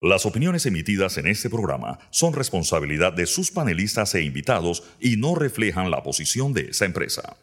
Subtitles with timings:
[0.00, 5.34] Las opiniones emitidas en este programa son responsabilidad de sus panelistas e invitados y no
[5.34, 7.36] reflejan la posición de esa empresa.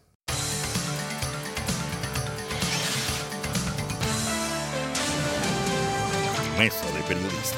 [6.59, 7.55] Mesa de Periodistas.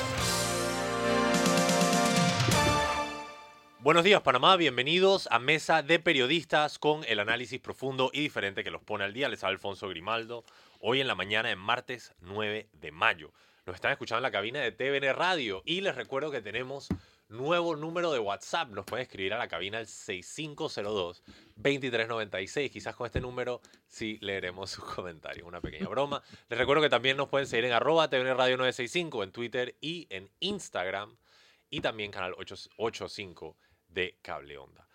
[3.79, 8.71] Buenos días Panamá, bienvenidos a Mesa de Periodistas con el análisis profundo y diferente que
[8.71, 9.27] los pone al día.
[9.27, 10.45] Les habla Alfonso Grimaldo,
[10.79, 13.33] hoy en la mañana de martes 9 de mayo.
[13.65, 16.89] Nos están escuchando en la cabina de TVN Radio y les recuerdo que tenemos
[17.29, 18.67] nuevo número de WhatsApp.
[18.71, 22.69] Nos pueden escribir a la cabina al 6502-2396.
[22.69, 25.47] Quizás con este número sí leeremos sus comentarios.
[25.47, 26.21] Una pequeña broma.
[26.49, 30.07] Les recuerdo que también nos pueden seguir en arroba TVN Radio 965 en Twitter y
[30.09, 31.15] en Instagram
[31.69, 33.55] y también canal 85
[33.87, 34.85] de Cable Onda.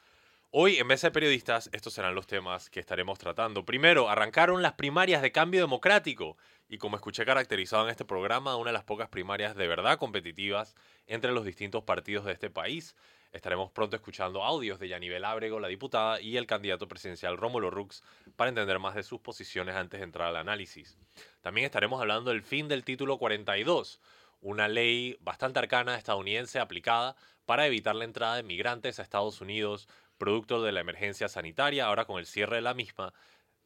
[0.50, 3.66] Hoy en Mesa de Periodistas estos serán los temas que estaremos tratando.
[3.66, 8.70] Primero, arrancaron las primarias de cambio democrático y como escuché caracterizado en este programa, una
[8.70, 10.74] de las pocas primarias de verdad competitivas
[11.06, 12.95] entre los distintos partidos de este país.
[13.32, 18.02] Estaremos pronto escuchando audios de Yanibel Ábrego, la diputada, y el candidato presidencial Rómulo Rux
[18.37, 20.98] para entender más de sus posiciones antes de entrar al análisis.
[21.40, 24.00] También estaremos hablando del fin del título 42,
[24.40, 29.88] una ley bastante arcana estadounidense aplicada para evitar la entrada de migrantes a Estados Unidos
[30.18, 31.87] producto de la emergencia sanitaria.
[31.87, 33.15] Ahora con el cierre de la misma,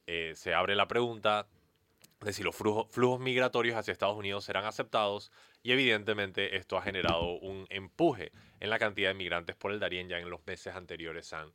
[0.06, 1.48] eh, se abre la pregunta
[2.22, 5.30] de si los flujos, migratorios hacia Estados Unidos serán aceptados
[5.62, 10.08] y evidentemente esto ha generado un empuje en la cantidad de migrantes por el Darién
[10.08, 11.50] ya en los meses anteriores han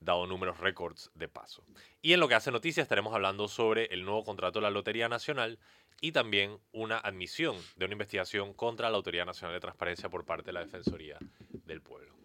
[0.00, 1.64] dado números récords de paso.
[2.00, 5.08] Y en lo que hace noticia estaremos hablando sobre el nuevo contrato de la Lotería
[5.08, 5.58] Nacional
[6.00, 10.46] y también una admisión de una investigación contra la Autoridad Nacional de Transparencia por parte
[10.46, 11.18] de la Defensoría
[11.64, 12.17] del Pueblo.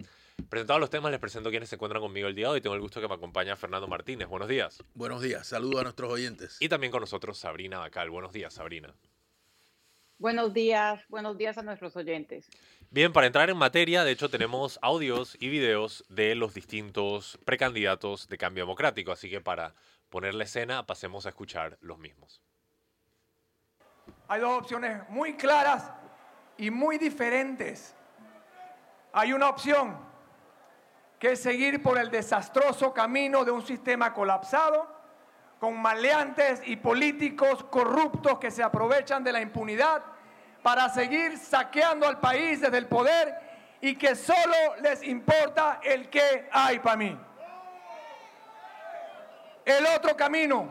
[0.53, 2.61] Presentados los temas, les presento quienes se encuentran conmigo el día de hoy.
[2.61, 4.27] Tengo el gusto que me acompaña Fernando Martínez.
[4.27, 4.83] Buenos días.
[4.93, 5.47] Buenos días.
[5.47, 6.57] Saludos a nuestros oyentes.
[6.59, 8.11] Y también con nosotros Sabrina Bacal.
[8.11, 8.93] Buenos días, Sabrina.
[10.19, 12.51] Buenos días, buenos días a nuestros oyentes.
[12.91, 18.29] Bien, para entrar en materia, de hecho tenemos audios y videos de los distintos precandidatos
[18.29, 19.73] de cambio democrático, así que para
[20.11, 22.43] poner la escena pasemos a escuchar los mismos.
[24.27, 25.91] Hay dos opciones muy claras
[26.59, 27.95] y muy diferentes.
[29.13, 30.12] Hay una opción
[31.23, 34.93] que seguir por el desastroso camino de un sistema colapsado,
[35.57, 40.03] con maleantes y políticos corruptos que se aprovechan de la impunidad
[40.61, 43.39] para seguir saqueando al país desde el poder
[43.79, 47.17] y que solo les importa el que hay para mí.
[49.63, 50.67] El otro camino,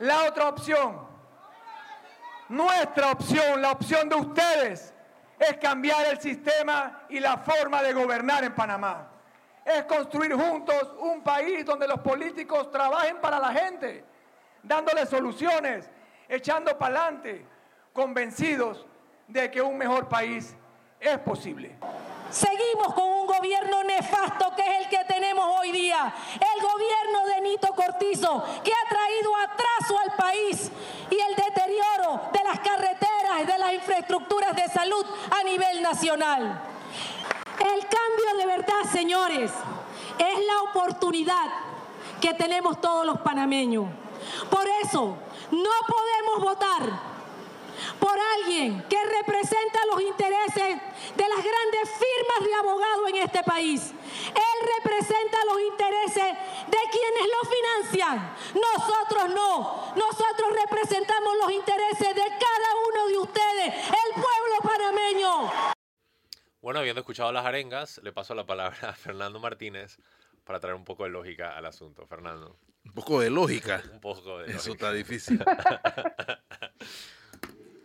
[0.00, 1.06] la otra opción,
[2.48, 4.92] nuestra opción, la opción de ustedes,
[5.38, 9.09] es cambiar el sistema y la forma de gobernar en Panamá
[9.70, 14.04] es construir juntos un país donde los políticos trabajen para la gente,
[14.62, 15.88] dándole soluciones,
[16.28, 17.46] echando para adelante,
[17.92, 18.86] convencidos
[19.26, 20.54] de que un mejor país
[20.98, 21.76] es posible.
[22.30, 26.14] Seguimos con un gobierno nefasto que es el que tenemos hoy día.
[26.34, 30.70] El gobierno de Nito Cortizo, que ha traído atraso al país
[31.10, 36.69] y el deterioro de las carreteras y de las infraestructuras de salud a nivel nacional.
[37.60, 39.50] El cambio de verdad, señores,
[40.18, 41.46] es la oportunidad
[42.20, 43.86] que tenemos todos los panameños.
[44.50, 45.16] Por eso,
[45.50, 47.10] no podemos votar
[47.98, 50.80] por alguien que representa los intereses
[51.16, 53.92] de las grandes firmas de abogados en este país.
[54.28, 56.36] Él representa los intereses
[56.68, 58.36] de quienes lo financian.
[58.54, 59.92] Nosotros no.
[59.96, 65.79] Nosotros representamos los intereses de cada uno de ustedes, el pueblo panameño.
[66.62, 69.96] Bueno, habiendo escuchado las arengas, le paso la palabra a Fernando Martínez
[70.44, 72.06] para traer un poco de lógica al asunto.
[72.06, 72.58] Fernando.
[72.84, 73.82] Un poco de lógica.
[73.92, 75.38] un poco de Eso está difícil.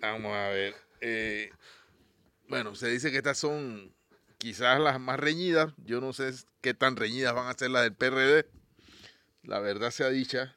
[0.01, 0.75] Vamos a ver.
[0.99, 1.51] Eh,
[2.49, 3.93] bueno, se dice que estas son
[4.37, 5.73] quizás las más reñidas.
[5.85, 8.45] Yo no sé qué tan reñidas van a ser las del PRD.
[9.43, 10.53] La verdad sea dicha.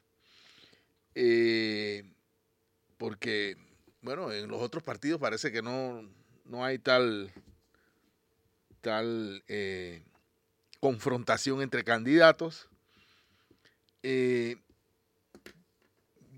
[1.15, 2.03] Eh,
[2.97, 3.55] porque,
[4.01, 6.03] bueno, en los otros partidos parece que no,
[6.43, 7.31] no hay tal
[8.81, 10.03] tal eh,
[10.79, 12.67] confrontación entre candidatos.
[14.03, 14.57] Eh,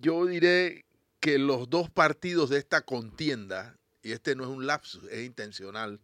[0.02, 0.86] yo diré
[1.20, 6.00] que los dos partidos de esta contienda, y este no es un lapsus, es intencional,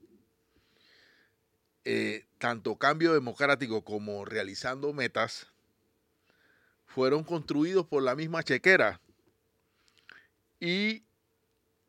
[1.85, 5.47] eh, tanto Cambio Democrático como Realizando Metas,
[6.85, 8.99] fueron construidos por la misma chequera
[10.59, 11.06] y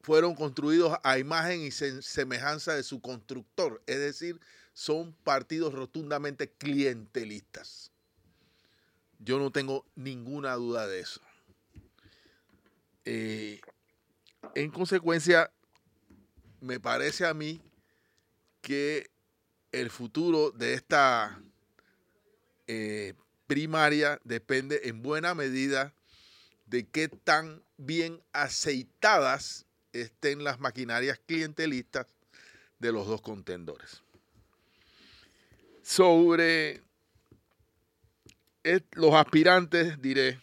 [0.01, 4.41] fueron construidos a imagen y semejanza de su constructor, es decir,
[4.73, 7.91] son partidos rotundamente clientelistas.
[9.19, 11.21] Yo no tengo ninguna duda de eso.
[13.05, 13.61] Eh,
[14.55, 15.51] en consecuencia,
[16.61, 17.61] me parece a mí
[18.61, 19.11] que
[19.73, 21.41] el futuro de esta
[22.67, 23.15] eh,
[23.47, 25.95] primaria depende en buena medida
[26.67, 32.07] de qué tan bien aceitadas estén las maquinarias clientelistas
[32.79, 34.03] de los dos contendores.
[35.83, 36.83] Sobre
[38.93, 40.41] los aspirantes, diré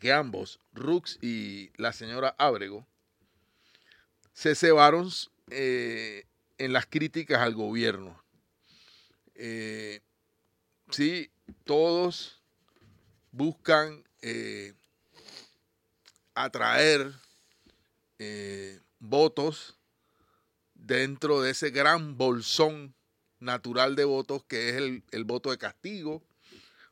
[0.00, 2.86] que ambos, Rux y la señora Ábrego,
[4.32, 5.10] se cebaron
[5.50, 6.26] eh,
[6.58, 8.22] en las críticas al gobierno.
[9.34, 10.00] Eh,
[10.90, 11.30] sí,
[11.64, 12.42] todos
[13.32, 14.74] buscan eh,
[16.34, 17.12] atraer
[18.98, 19.78] votos
[20.74, 22.94] dentro de ese gran bolsón
[23.38, 26.22] natural de votos que es el, el voto de castigo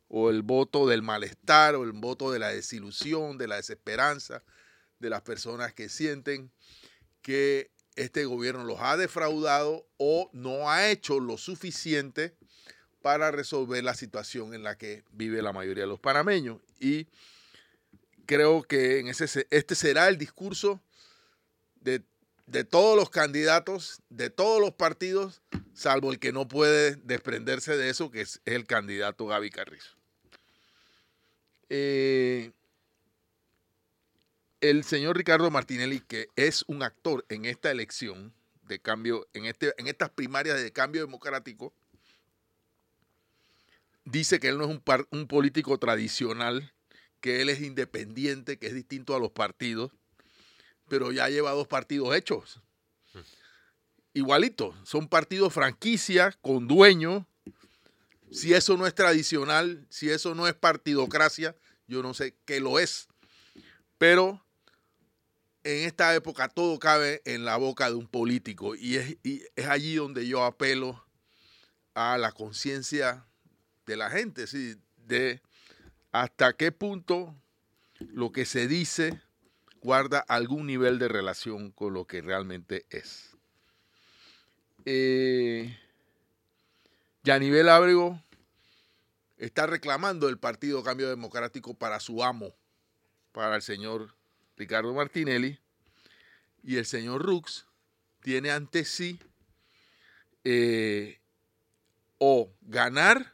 [0.08, 4.42] o el voto del malestar o el voto de la desilusión, de la desesperanza
[4.98, 6.50] de las personas que sienten
[7.22, 12.34] que este gobierno los ha defraudado o no ha hecho lo suficiente
[13.02, 16.60] para resolver la situación en la que vive la mayoría de los panameños.
[16.78, 17.08] Y
[18.26, 19.04] creo que
[19.50, 20.80] este será el discurso
[21.82, 22.02] de,
[22.46, 25.42] de todos los candidatos, de todos los partidos,
[25.74, 29.96] salvo el que no puede desprenderse de eso, que es el candidato Gaby Carrizo.
[31.68, 32.52] Eh,
[34.60, 38.32] el señor Ricardo Martinelli, que es un actor en esta elección
[38.62, 41.72] de cambio, en, este, en estas primarias de cambio democrático,
[44.04, 46.72] dice que él no es un, un político tradicional,
[47.20, 49.92] que él es independiente, que es distinto a los partidos,
[50.92, 52.60] pero ya lleva dos partidos hechos.
[54.12, 57.26] Igualito, son partidos franquicia, con dueño.
[58.30, 61.56] Si eso no es tradicional, si eso no es partidocracia,
[61.86, 63.08] yo no sé qué lo es.
[63.96, 64.44] Pero
[65.64, 69.94] en esta época todo cabe en la boca de un político y es, es allí
[69.94, 71.06] donde yo apelo
[71.94, 73.24] a la conciencia
[73.86, 74.76] de la gente, ¿sí?
[74.98, 75.40] de
[76.10, 77.34] hasta qué punto
[77.98, 79.22] lo que se dice
[79.82, 83.36] guarda algún nivel de relación con lo que realmente es.
[84.84, 85.76] Eh,
[87.24, 88.20] Yanivel Ábrego
[89.36, 92.54] está reclamando el Partido Cambio Democrático para su amo,
[93.32, 94.14] para el señor
[94.56, 95.58] Ricardo Martinelli,
[96.62, 97.66] y el señor Rux
[98.20, 99.18] tiene ante sí
[100.44, 101.20] eh,
[102.18, 103.32] o ganar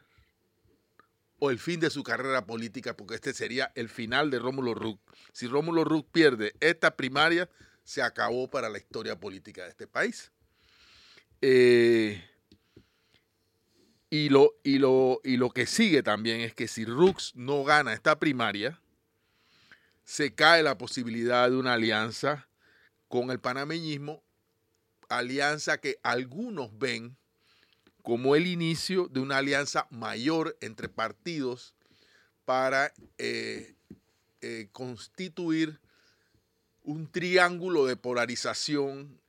[1.39, 4.99] o el fin de su carrera política, porque este sería el final de Rómulo Rux.
[5.31, 7.49] Si Rómulo Rux pierde esta primaria,
[7.83, 10.31] se acabó para la historia política de este país.
[11.41, 12.23] Eh,
[14.09, 17.93] y, lo, y, lo, y lo que sigue también es que si Rux no gana
[17.93, 18.79] esta primaria,
[20.03, 22.47] se cae la posibilidad de una alianza
[23.07, 24.23] con el panameñismo,
[25.07, 27.17] alianza que algunos ven
[28.09, 31.75] como el inicio de una alianza mayor entre partidos
[32.43, 33.75] para eh,
[34.41, 35.79] eh, constituir
[36.81, 39.21] un triángulo de polarización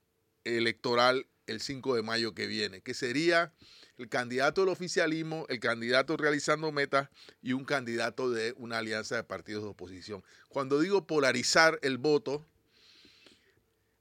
[0.45, 3.53] electoral el 5 de mayo que viene, que sería
[3.99, 9.23] el candidato del oficialismo, el candidato realizando metas y un candidato de una alianza de
[9.23, 10.23] partidos de oposición.
[10.49, 12.47] Cuando digo polarizar el voto,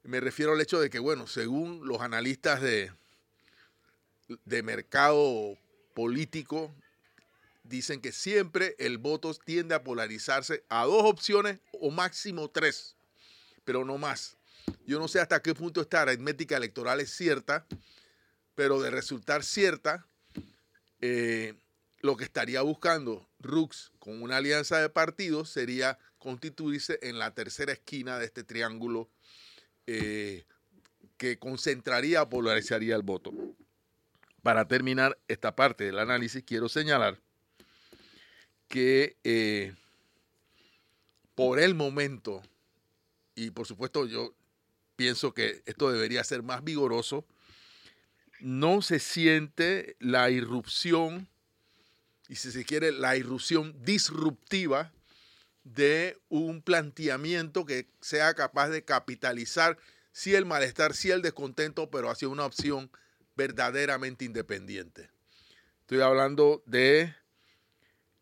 [0.05, 2.93] me refiero al hecho de que, bueno, según los analistas de,
[4.45, 5.57] de mercado
[5.95, 6.75] político,
[7.65, 12.97] dicen que siempre el voto tiende a polarizarse a dos opciones o máximo tres,
[13.65, 14.37] pero no más.
[14.87, 17.67] Yo no sé hasta qué punto esta aritmética electoral es cierta,
[18.55, 20.07] pero de resultar cierta,
[21.01, 21.55] eh,
[22.01, 27.73] lo que estaría buscando Rux con una alianza de partidos sería constituirse en la tercera
[27.73, 29.09] esquina de este triángulo
[29.87, 30.45] eh,
[31.17, 33.33] que concentraría, polarizaría el voto.
[34.43, 37.19] Para terminar esta parte del análisis, quiero señalar
[38.69, 39.75] que eh,
[41.35, 42.43] por el momento,
[43.35, 44.35] y por supuesto yo
[44.97, 47.27] pienso que esto debería ser más vigoroso,
[48.41, 51.29] no se siente la irrupción,
[52.29, 54.93] y si se quiere, la irrupción disruptiva
[55.65, 59.77] de un planteamiento que sea capaz de capitalizar
[60.13, 62.91] sí el malestar, sí el descontento, pero hacia una opción
[63.41, 65.09] verdaderamente independiente.
[65.81, 67.15] Estoy hablando de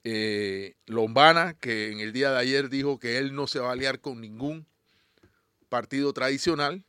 [0.05, 3.73] eh, Lombana, que en el día de ayer dijo que él no se va a
[3.73, 4.65] aliar con ningún
[5.69, 6.85] partido tradicional,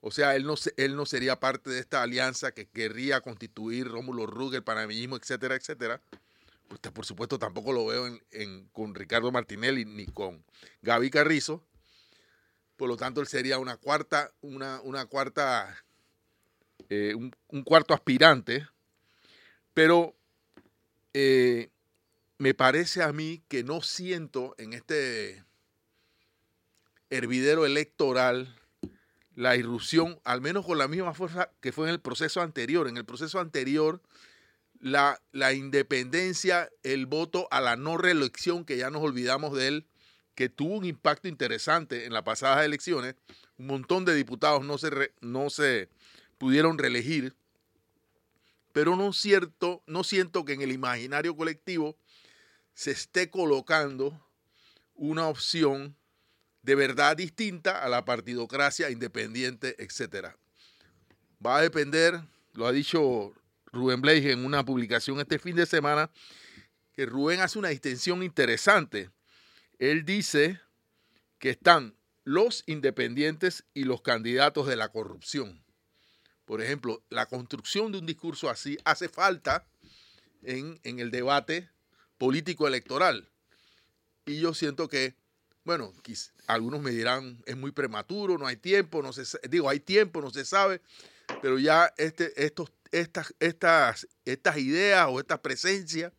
[0.00, 4.24] o sea, él no, él no sería parte de esta alianza que querría constituir Rómulo
[4.24, 6.00] Ruger, panameñismo, etcétera, etcétera.
[6.94, 8.18] Por supuesto, tampoco lo veo
[8.72, 10.42] con Ricardo Martinelli ni con
[10.80, 11.62] Gaby Carrizo.
[12.78, 15.84] por lo tanto él sería una cuarta, una cuarta,
[16.88, 18.66] eh, un, cuarto aspirante,
[19.74, 20.14] pero
[21.12, 21.70] eh,
[22.38, 25.44] me parece a mí que no siento en este
[27.10, 28.54] hervidero electoral
[29.34, 32.88] la irrupción, al menos con la misma fuerza que fue en el proceso anterior.
[32.88, 34.02] En el proceso anterior,
[34.80, 39.86] la, la independencia, el voto a la no reelección, que ya nos olvidamos de él,
[40.34, 43.14] que tuvo un impacto interesante en las pasadas elecciones.
[43.58, 45.88] Un montón de diputados no se, no se
[46.38, 47.34] pudieron reelegir,
[48.72, 51.96] pero no, cierto, no siento que en el imaginario colectivo
[52.74, 54.24] se esté colocando
[54.94, 55.96] una opción
[56.62, 60.36] de verdad distinta a la partidocracia independiente, etcétera.
[61.44, 62.20] Va a depender,
[62.52, 63.32] lo ha dicho
[63.72, 66.10] Rubén Bleich en una publicación este fin de semana,
[66.92, 69.10] que Rubén hace una distinción interesante.
[69.78, 70.60] Él dice
[71.38, 75.62] que están los independientes y los candidatos de la corrupción.
[76.48, 79.68] Por ejemplo, la construcción de un discurso así hace falta
[80.42, 81.68] en, en el debate
[82.16, 83.28] político electoral.
[84.24, 85.14] Y yo siento que
[85.68, 85.92] bueno,
[86.46, 90.30] algunos me dirán, es muy prematuro, no hay tiempo, no se digo, hay tiempo, no
[90.30, 90.80] se sabe,
[91.42, 96.14] pero ya este, estos, estas, estas, estas ideas o esta presencia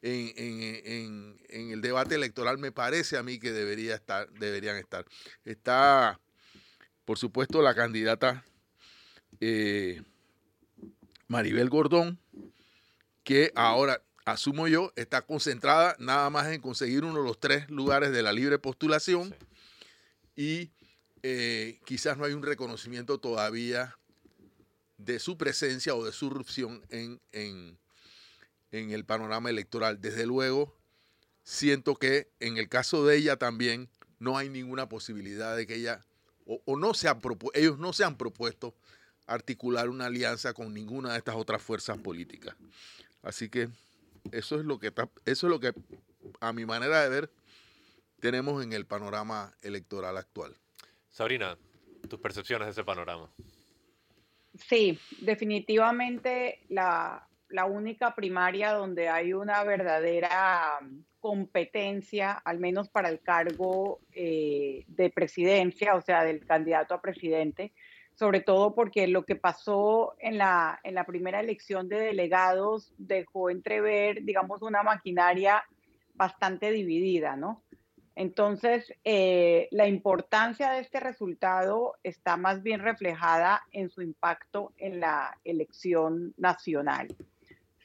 [0.00, 5.04] en, en, en, el debate electoral me parece a mí que debería estar, deberían estar.
[5.44, 6.18] Está,
[7.04, 8.42] por supuesto, la candidata
[9.40, 10.02] eh,
[11.28, 12.18] Maribel Gordón,
[13.24, 18.12] que ahora asumo yo, está concentrada nada más en conseguir uno de los tres lugares
[18.12, 19.34] de la libre postulación
[20.36, 20.70] y
[21.22, 23.98] eh, quizás no hay un reconocimiento todavía
[24.96, 27.78] de su presencia o de su irrupción en, en,
[28.70, 30.00] en, el panorama electoral.
[30.00, 30.76] Desde luego,
[31.42, 36.04] siento que en el caso de ella también no hay ninguna posibilidad de que ella,
[36.46, 37.20] o, o no se han
[37.54, 38.74] ellos no se han propuesto
[39.28, 42.56] articular una alianza con ninguna de estas otras fuerzas políticas.
[43.22, 43.68] Así que
[44.32, 44.92] eso es lo que
[45.24, 45.72] eso es lo que
[46.40, 47.30] a mi manera de ver
[48.20, 50.56] tenemos en el panorama electoral actual.
[51.10, 51.56] Sabrina,
[52.08, 53.30] tus percepciones de ese panorama.
[54.54, 60.80] Sí, definitivamente la, la única primaria donde hay una verdadera
[61.20, 67.72] competencia, al menos para el cargo eh, de presidencia, o sea, del candidato a presidente,
[68.18, 73.48] sobre todo porque lo que pasó en la, en la primera elección de delegados dejó
[73.48, 75.62] entrever, digamos, una maquinaria
[76.14, 77.62] bastante dividida, ¿no?
[78.16, 84.98] Entonces, eh, la importancia de este resultado está más bien reflejada en su impacto en
[84.98, 87.14] la elección nacional.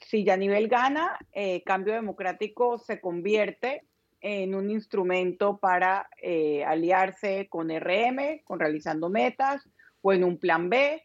[0.07, 3.83] Si Yanivel gana, eh, Cambio Democrático se convierte
[4.19, 9.69] en un instrumento para eh, aliarse con RM, con Realizando Metas,
[10.03, 11.01] o en un plan B.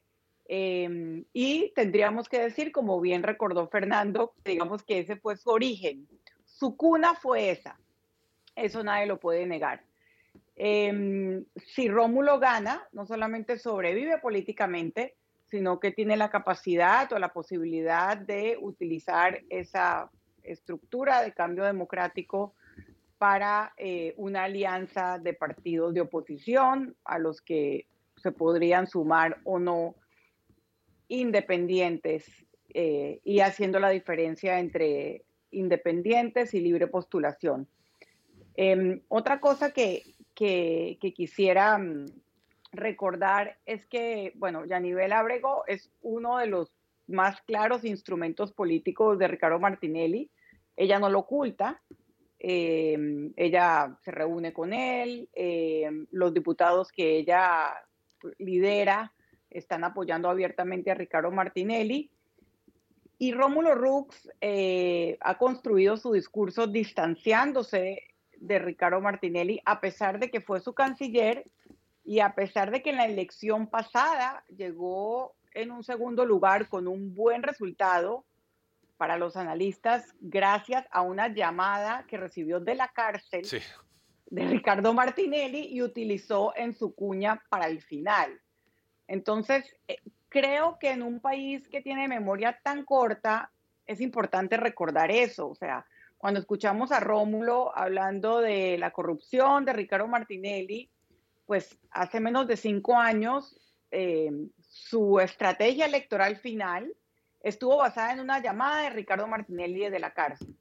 [0.50, 6.06] Em, y tendríamos que decir, como bien recordó Fernando, digamos que ese fue su origen.
[6.44, 7.78] Su cuna fue esa.
[8.54, 9.82] Eso nadie lo puede negar.
[10.56, 15.14] Eh, si Rómulo gana, no solamente sobrevive políticamente,
[15.50, 20.10] sino que tiene la capacidad o la posibilidad de utilizar esa
[20.42, 22.54] estructura de cambio democrático
[23.18, 27.86] para eh, una alianza de partidos de oposición a los que
[28.18, 29.94] se podrían sumar o no
[31.08, 32.26] independientes
[32.74, 37.66] eh, y haciendo la diferencia entre independientes y libre postulación.
[38.54, 42.06] Eh, otra cosa que, que, quisiera mm,
[42.72, 46.72] recordar es que, bueno, Yanivel Abrego es uno de los
[47.06, 50.30] más claros instrumentos políticos de Ricardo Martinelli.
[50.76, 51.80] Ella no lo oculta,
[52.38, 52.96] eh,
[53.36, 57.74] ella se reúne con él, eh, los diputados que ella
[58.38, 59.12] lidera,
[59.50, 62.10] están apoyando abiertamente a Ricardo Martinelli.
[63.18, 68.02] Y Rómulo Rux eh, ha construido su discurso distanciándose
[68.36, 71.44] de Ricardo Martinelli, a pesar de que fue su canciller
[72.04, 76.86] y a pesar de que en la elección pasada llegó en un segundo lugar con
[76.86, 78.24] un buen resultado
[78.96, 83.58] para los analistas, gracias a una llamada que recibió de la cárcel sí
[84.30, 88.40] de Ricardo Martinelli y utilizó en su cuña para el final.
[89.06, 93.50] Entonces, eh, creo que en un país que tiene memoria tan corta,
[93.86, 95.48] es importante recordar eso.
[95.48, 95.86] O sea,
[96.18, 100.90] cuando escuchamos a Rómulo hablando de la corrupción de Ricardo Martinelli,
[101.46, 103.58] pues hace menos de cinco años,
[103.90, 104.30] eh,
[104.68, 106.92] su estrategia electoral final
[107.40, 110.54] estuvo basada en una llamada de Ricardo Martinelli desde la cárcel.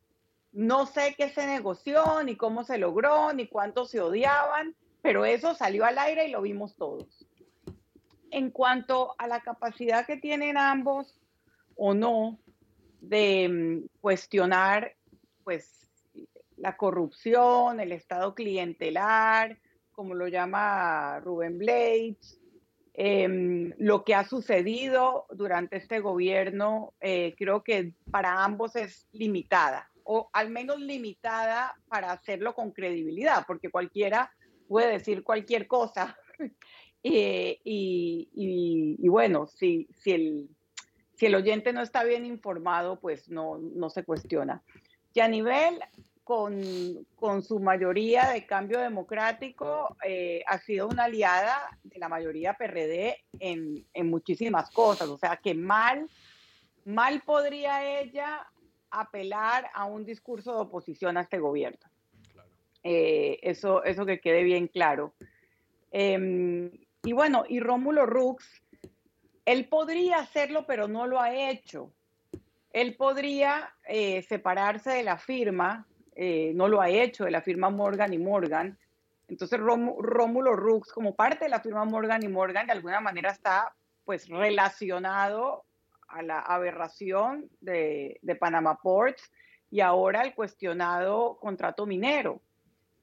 [0.51, 5.55] No sé qué se negoció, ni cómo se logró, ni cuánto se odiaban, pero eso
[5.55, 7.25] salió al aire y lo vimos todos.
[8.31, 11.19] En cuanto a la capacidad que tienen ambos
[11.75, 12.39] o no
[12.99, 14.95] de mm, cuestionar
[15.43, 15.87] pues
[16.57, 19.57] la corrupción, el estado clientelar,
[19.93, 22.39] como lo llama Rubén Blades,
[22.93, 29.89] em, lo que ha sucedido durante este gobierno, eh, creo que para ambos es limitada,
[30.09, 34.31] o al menos limitada para hacerlo con credibilidad, porque cualquiera
[34.67, 36.17] puede decir cualquier cosa.
[37.03, 40.49] y, bueno, si, si, el,
[41.13, 44.63] si el oyente no está bien informado, pues no, no se cuestiona.
[45.13, 45.77] Y a nivel
[46.23, 46.61] con,
[47.17, 53.17] con, su mayoría de cambio democrático, eh, ha sido una aliada de la mayoría PRD
[53.39, 55.09] en, en, muchísimas cosas.
[55.09, 56.09] O sea que mal,
[56.85, 58.47] mal podría ella
[58.91, 61.79] apelar a un discurso de oposición a este gobierno.
[62.83, 65.13] Eh, eso, eso que quede bien claro.
[65.91, 66.71] Em,
[67.03, 68.63] y bueno, y Rómulo Rux,
[69.45, 71.91] él podría hacerlo, pero no lo ha hecho.
[72.71, 77.69] Él podría eh, separarse de la firma, eh, no lo ha hecho, de la firma
[77.69, 78.77] Morgan y Morgan.
[79.27, 83.75] Entonces Rómulo Rux, como parte de la firma Morgan y Morgan, de alguna manera está
[84.05, 85.65] pues relacionado
[86.07, 89.31] a la aberración de, de Panama Ports
[89.69, 92.41] y ahora el cuestionado contrato minero.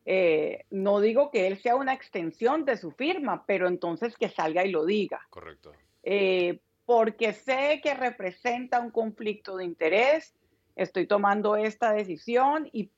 [0.06, 4.64] Eh, no digo que él sea una extensión de su firma, pero entonces que salga
[4.64, 5.20] y lo diga.
[5.30, 5.72] Correcto.
[6.02, 10.34] Eh, porque sé que representa un conflicto de interés,
[10.76, 12.90] estoy tomando esta decisión y,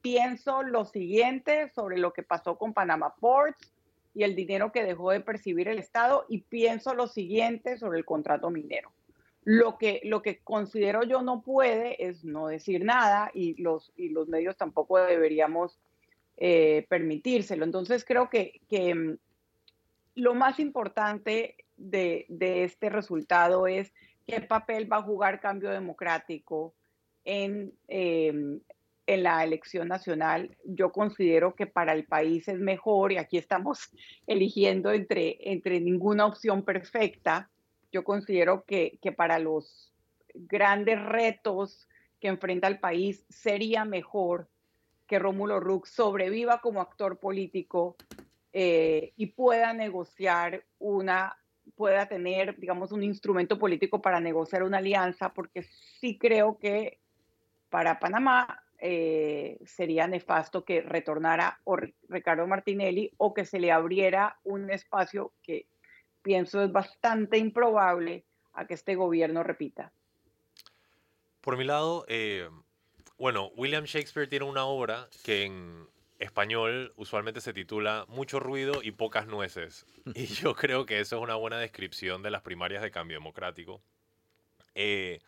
[0.00, 3.72] pienso lo siguiente sobre lo que pasó con Panama Ports
[4.14, 8.04] y el dinero que dejó de percibir el Estado y pienso lo siguiente sobre el
[8.04, 8.92] contrato minero.
[9.44, 14.08] Lo que, lo que considero yo no puede es no decir nada y los, y
[14.08, 15.78] los medios tampoco deberíamos
[16.36, 17.64] eh, permitírselo.
[17.64, 19.18] Entonces creo que, mm,
[20.16, 22.26] lo más importante de,
[22.64, 23.92] este resultado es
[24.26, 26.74] qué papel va a jugar cambio democrático
[27.24, 28.60] en, em,
[29.06, 30.56] en la elección nacional.
[30.64, 33.90] Yo considero que para el país es mejor, y aquí estamos
[34.26, 37.50] eligiendo entre, entre ninguna opción perfecta,
[37.94, 39.92] yo considero que, que para los
[40.34, 44.48] grandes retos que enfrenta el país sería mejor
[45.06, 47.94] que Rómulo Rux sobreviva como actor político
[48.52, 51.36] eh, y pueda negociar una,
[51.76, 55.62] pueda tener, digamos, un instrumento político para negociar una alianza, porque
[56.00, 56.98] sí creo que
[57.68, 61.76] para Panamá eh, sería nefasto que retornara o
[62.08, 65.68] Ricardo Martinelli o que se le abriera un espacio que
[66.24, 69.92] pienso es bastante improbable a que este gobierno repita.
[71.40, 72.48] Por mi lado, eh,
[73.18, 75.86] bueno, William Shakespeare tiene una obra que en
[76.18, 79.86] español usualmente se titula Mucho ruido y pocas nueces.
[80.14, 83.82] Y yo creo que eso es una buena descripción de las primarias de cambio democrático.
[84.74, 85.20] Eh,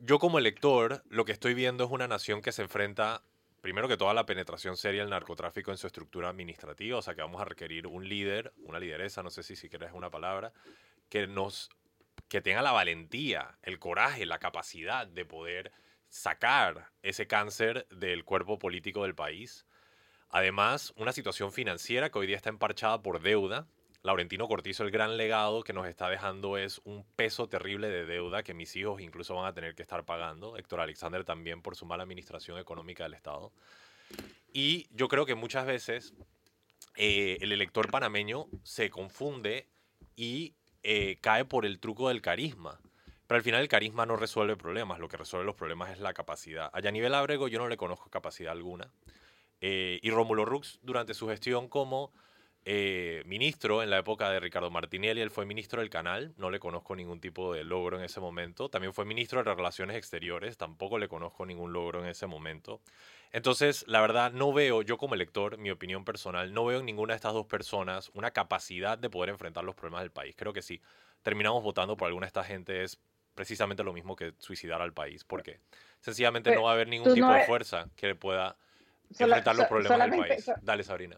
[0.00, 3.22] yo como elector lo que estoy viendo es una nación que se enfrenta
[3.62, 7.22] primero que toda la penetración seria del narcotráfico en su estructura administrativa, o sea que
[7.22, 10.52] vamos a requerir un líder, una lideresa, no sé si si quieres una palabra,
[11.08, 11.70] que nos
[12.28, 15.72] que tenga la valentía, el coraje, la capacidad de poder
[16.08, 19.64] sacar ese cáncer del cuerpo político del país.
[20.28, 23.66] Además, una situación financiera que hoy día está emparchada por deuda.
[24.02, 28.42] Laurentino Cortizo, el gran legado que nos está dejando es un peso terrible de deuda
[28.42, 30.56] que mis hijos incluso van a tener que estar pagando.
[30.56, 33.52] Héctor Alexander también por su mala administración económica del Estado.
[34.52, 36.14] Y yo creo que muchas veces
[36.96, 39.68] eh, el elector panameño se confunde
[40.16, 42.80] y eh, cae por el truco del carisma.
[43.28, 46.12] Pero al final el carisma no resuelve problemas, lo que resuelve los problemas es la
[46.12, 46.70] capacidad.
[46.72, 48.92] A nivel Ábrego yo no le conozco capacidad alguna.
[49.60, 52.12] Eh, y Rómulo Rux, durante su gestión como
[52.64, 56.60] eh, ministro en la época de Ricardo Martinelli, él fue ministro del canal, no le
[56.60, 58.68] conozco ningún tipo de logro en ese momento.
[58.68, 62.80] También fue ministro de Relaciones Exteriores, tampoco le conozco ningún logro en ese momento.
[63.32, 67.14] Entonces, la verdad, no veo, yo como elector, mi opinión personal, no veo en ninguna
[67.14, 70.36] de estas dos personas una capacidad de poder enfrentar los problemas del país.
[70.36, 70.80] Creo que sí,
[71.22, 73.00] terminamos votando por alguna de esta gente es
[73.34, 75.58] precisamente lo mismo que suicidar al país, porque
[76.00, 78.56] sencillamente no va a haber ningún tipo de fuerza que pueda
[79.18, 80.50] enfrentar los problemas del país.
[80.60, 81.16] Dale, Sabrina.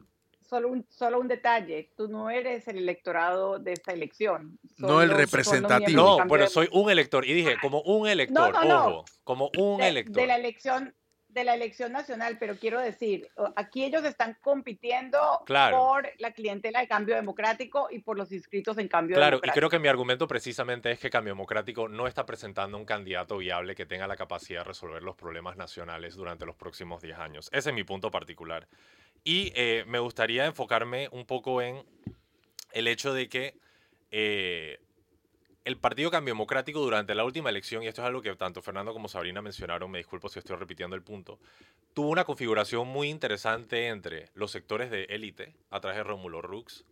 [0.49, 4.59] Solo un, solo un detalle, tú no eres el electorado de esta elección.
[4.77, 6.19] no el representativo.
[6.19, 7.27] No, pero soy un elector.
[7.27, 10.15] Y dije, como un elector, ojo, como un elector.
[10.15, 10.95] De la elección,
[11.35, 16.87] de la elección nacional, pero quiero decir, aquí ellos están compitiendo por la clientela de
[16.87, 19.53] cambio democrático y por los inscritos en cambio claro, democrático.
[19.53, 22.85] Claro, y creo que mi argumento precisamente es que Cambio Democrático no está presentando un
[22.85, 27.19] candidato viable que tenga la capacidad de resolver los problemas nacionales durante los próximos 10
[27.19, 27.49] años.
[27.53, 28.69] Ese es mi punto particular.
[29.25, 31.83] Y eh, me gustaría enfocarme un poco en
[32.73, 33.55] el hecho de que
[34.11, 34.79] eh,
[35.65, 38.93] el Partido Cambio Democrático durante la última elección, y esto es algo que tanto Fernando
[38.93, 41.39] como Sabrina mencionaron, me disculpo si estoy repitiendo el punto,
[41.95, 46.85] tuvo una configuración muy interesante entre los sectores de élite, a través de Rómulo Rux,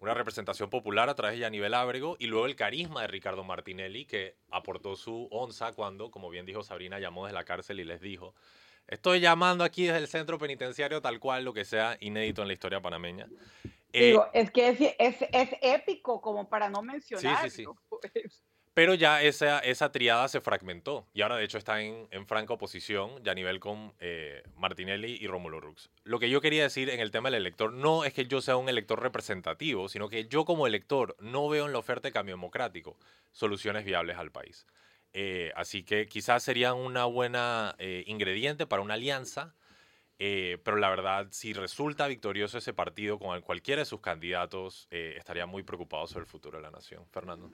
[0.00, 4.06] una representación popular a través de Yanivel Ábrego, y luego el carisma de Ricardo Martinelli,
[4.06, 8.00] que aportó su onza cuando, como bien dijo Sabrina, llamó desde la cárcel y les
[8.00, 8.34] dijo,
[8.88, 12.54] estoy llamando aquí desde el centro penitenciario tal cual, lo que sea inédito en la
[12.54, 13.28] historia panameña.
[13.92, 17.50] Eh, Digo, es que es, es, es épico como para no mencionarlo.
[17.50, 17.64] sí.
[17.88, 18.42] pues.
[18.76, 22.52] Pero ya esa, esa triada se fragmentó y ahora de hecho está en, en franca
[22.52, 25.88] oposición ya a nivel con eh, Martinelli y Rómulo Rux.
[26.04, 28.58] Lo que yo quería decir en el tema del elector no es que yo sea
[28.58, 32.34] un elector representativo, sino que yo como elector no veo en la oferta de cambio
[32.34, 32.98] democrático
[33.32, 34.66] soluciones viables al país.
[35.18, 39.54] Eh, así que quizás sería una buena eh, ingrediente para una alianza,
[40.18, 44.86] eh, pero la verdad, si resulta victorioso ese partido con el- cualquiera de sus candidatos,
[44.90, 47.06] eh, estaría muy preocupado sobre el futuro de la nación.
[47.10, 47.50] Fernando.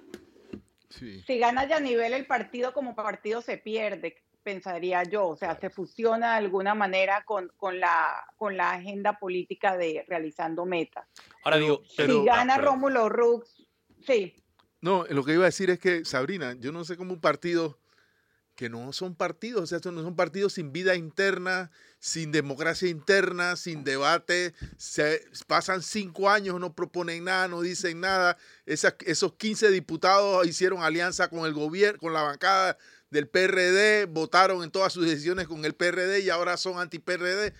[0.88, 1.22] Sí.
[1.22, 5.28] Si gana ya nivel el partido como partido se pierde, pensaría yo.
[5.28, 10.04] O sea, se fusiona de alguna manera con, con, la, con la agenda política de
[10.08, 11.06] realizando metas.
[11.44, 12.58] Ahora digo, pero- si gana ah.
[12.58, 13.68] Rómulo Rux,
[14.04, 14.34] sí.
[14.82, 17.78] No, lo que iba a decir es que, Sabrina, yo no sé cómo un partido
[18.56, 23.56] que no son partidos, o sea, no son partidos sin vida interna, sin democracia interna,
[23.56, 30.46] sin debate, se pasan cinco años, no proponen nada, no dicen nada, esos 15 diputados
[30.46, 32.76] hicieron alianza con el gobierno, con la bancada
[33.08, 37.54] del PRD, votaron en todas sus decisiones con el PRD y ahora son anti-PRD.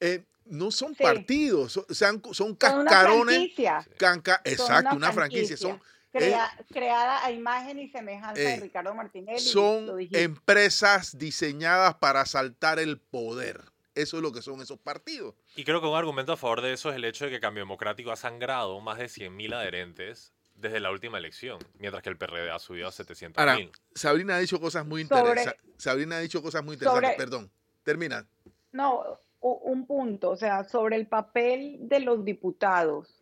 [0.00, 1.02] Eh, no son Sí.
[1.02, 2.56] partidos, son, son Son una
[2.90, 3.36] cascarones.
[3.36, 3.86] franquicia.
[3.98, 5.56] canca- son exacto, una franquicia.
[5.58, 5.80] Son,
[6.18, 9.38] crea- creada a imagen y semejanza de eh, Ricardo Martinelli.
[9.40, 13.60] son empresas diseñadas para asaltar el poder.
[13.94, 15.34] Eso es lo que son esos partidos.
[15.56, 17.62] Y creo que un argumento a favor de eso es el hecho de que Cambio
[17.62, 22.50] Democrático ha sangrado más de 100.000 adherentes desde la última elección, mientras que el PRD
[22.50, 23.32] ha subido a 700.000.
[23.36, 23.58] Ahora,
[23.94, 25.54] Sabrina ha dicho cosas muy interesantes.
[25.76, 27.10] Sabrina ha dicho cosas muy interesantes.
[27.10, 27.50] sobre- Perdón.
[27.82, 28.26] Termina.
[28.72, 29.04] No,
[29.40, 33.17] un punto, o sea, sobre el papel de los diputados.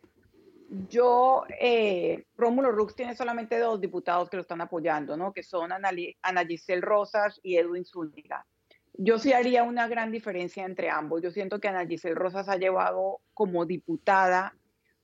[0.69, 5.31] Yo, eh, Rómulo Rux tiene solamente dos diputados que lo están apoyando, ¿no?
[5.31, 8.45] Que son Ana, Ana Giselle Rosas y Edwin Zúñiga.
[8.93, 11.21] Yo sí haría una gran diferencia entre ambos.
[11.21, 14.55] Yo siento que Ana Giselle Rosas ha llevado como diputada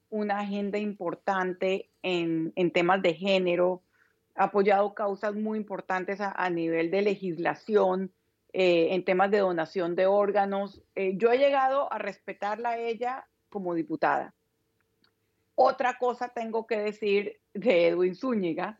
[0.09, 3.83] una agenda importante en, temas de género,
[4.35, 8.11] ha apoyado causas muy importantes a, a nivel de legislación,
[8.55, 10.83] eh, en temas de donación de órganos.
[10.93, 14.35] Eh, yo he llegado a respetarla a ella como diputada.
[15.55, 18.79] Otra cosa tengo que decir de Edwin Zúñiga,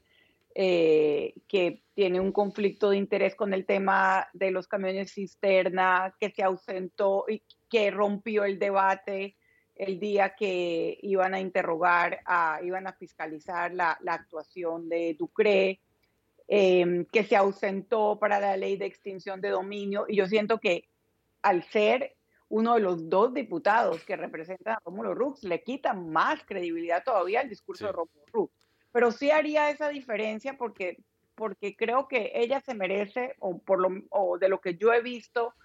[0.56, 6.32] eh, que tiene un conflicto de interés con el tema de los camiones cisterna, que
[6.32, 9.36] se ausentó y que rompió el debate
[9.76, 12.20] el día que iban a interrogar,
[12.64, 15.80] iban a fiscalizar la, la actuación de Ducre,
[16.48, 20.06] eh, que se ausentó para la ley de extinción de dominio.
[20.08, 20.90] Y yo siento que
[21.42, 22.16] al ser
[22.56, 27.40] uno de los dos diputados que representan a Rómulo Rux, le quita más credibilidad todavía
[27.40, 27.86] al discurso Sí.
[27.88, 28.54] de Rómulo Rux.
[28.92, 31.00] Pero sí haría esa diferencia porque,
[31.34, 35.02] porque creo que ella se merece, o, por lo, o de lo que yo he
[35.02, 35.56] visto,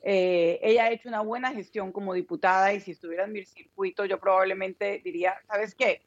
[0.00, 4.04] eh, ella ha hecho una buena gestión como diputada y si estuviera en mi circuito
[4.04, 6.02] yo probablemente diría, ¿sabes qué?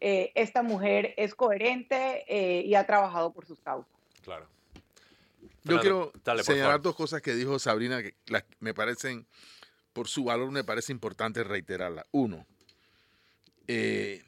[0.00, 3.92] Eh, esta mujer es coherente eh, y ha trabajado por sus causas.
[4.24, 4.46] Claro.
[5.42, 9.26] Yo Fernando, quiero dale, señalar dos cosas que dijo Sabrina que las- me parecen,
[9.92, 12.04] por su valor, me parece importante reiterarlas.
[12.10, 12.46] Uno,
[13.66, 14.24] eh,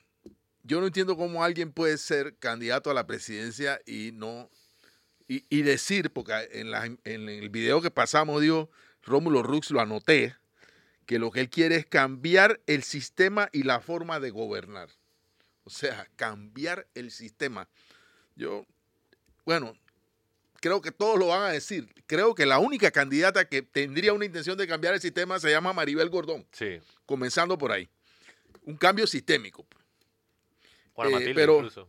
[0.62, 4.50] yo no entiendo cómo alguien puede ser candidato a la presidencia y no
[5.32, 8.68] y, decir, porque en el video que pasamos, dijo
[9.04, 10.34] Rómulo Rux, lo anoté,
[11.06, 14.88] que lo que él quiere es cambiar el sistema y la forma de gobernar.
[15.62, 17.68] O sea, cambiar el sistema.
[18.34, 18.66] Yo,
[19.44, 19.76] bueno,
[20.60, 21.92] creo que todos lo van a decir.
[22.06, 25.72] Creo que la única candidata que tendría una intención de cambiar el sistema se llama
[25.72, 26.80] Maribel Gordón, Sí.
[27.06, 27.88] comenzando por ahí.
[28.62, 29.66] Un cambio sistémico.
[30.92, 31.88] Juana Eh, Matilde pero- incluso.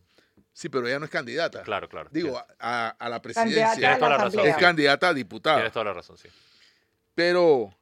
[0.54, 1.62] Sí, pero ella no es candidata.
[1.62, 2.10] Claro, claro.
[2.12, 3.74] Digo, a, a la presidencia.
[3.74, 4.46] Tienes toda la razón.
[4.46, 5.56] Es candidata a diputada.
[5.56, 6.28] Tienes toda la razón, sí.
[7.14, 7.74] Pero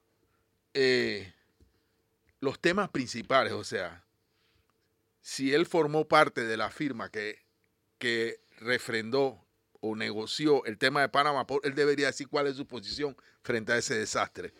[0.72, 1.32] eh,
[2.40, 4.04] los temas principales, o sea,
[5.20, 7.38] si él formó parte de la firma que,
[7.98, 9.44] que refrendó
[9.80, 13.78] o negoció el tema de Panamá, él debería decir cuál es su posición frente a
[13.78, 14.52] ese desastre.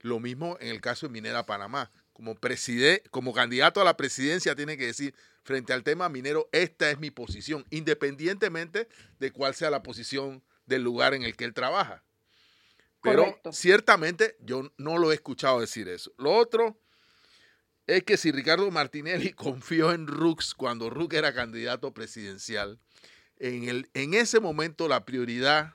[0.00, 1.90] Lo mismo en el caso de Minera Panamá.
[2.12, 6.90] Como, preside- como candidato a la presidencia tiene que decir, frente al tema minero, esta
[6.90, 8.88] es mi posición, independientemente
[9.20, 12.02] de cuál sea la posición del lugar en el que él trabaja.
[13.02, 13.52] Pero Correcto.
[13.52, 16.12] ciertamente yo no lo he escuchado decir eso.
[16.18, 16.80] Lo otro
[17.86, 22.80] es que si Ricardo Martinelli confió en Rux cuando Rux era candidato presidencial,
[23.38, 25.74] en, el, en ese momento la prioridad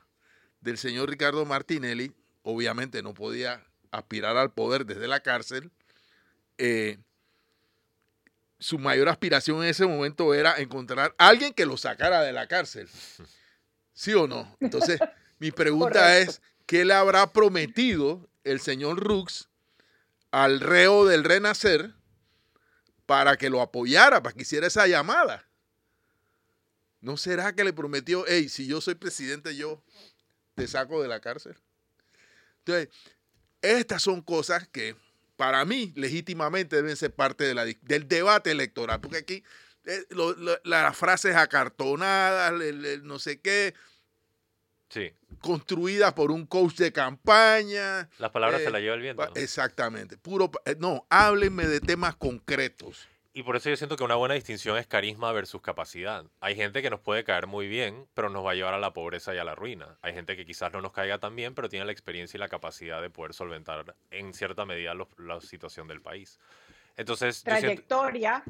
[0.60, 5.70] del señor Ricardo Martinelli, obviamente no podía aspirar al poder desde la cárcel,
[6.58, 6.98] eh,
[8.58, 12.46] su mayor aspiración en ese momento era encontrar a alguien que lo sacara de la
[12.46, 12.88] cárcel.
[13.92, 14.56] ¿Sí o no?
[14.60, 14.98] Entonces,
[15.38, 16.30] mi pregunta Correcto.
[16.32, 19.48] es, ¿qué le habrá prometido el señor Rux
[20.30, 21.94] al reo del renacer
[23.06, 25.46] para que lo apoyara, para que hiciera esa llamada?
[27.04, 29.82] ¿No será que le prometió, hey, si yo soy presidente, yo
[30.54, 31.54] te saco de la cárcel?
[32.60, 32.88] Entonces,
[33.60, 34.96] estas son cosas que
[35.36, 39.44] para mí legítimamente deben ser parte de la di- del debate electoral, porque aquí
[39.86, 43.74] eh, lo- lo- las frases acartonadas, el- el no sé qué,
[44.88, 48.08] Sí, construidas por un coach de campaña.
[48.16, 49.30] las palabras eh, se las lleva el viento.
[49.34, 53.06] Exactamente, puro, eh, no, háblenme de temas concretos.
[53.36, 56.24] Y por eso yo siento que una buena distinción es carisma versus capacidad.
[56.40, 58.92] Hay gente que nos puede caer muy bien, pero nos va a llevar a la
[58.92, 59.98] pobreza y a la ruina.
[60.02, 62.48] Hay gente que quizás no nos caiga tan bien, pero tiene la experiencia y la
[62.48, 66.38] capacidad de poder solventar en cierta medida los- la situación del país.
[66.96, 68.44] Entonces, siento- Trayectoria.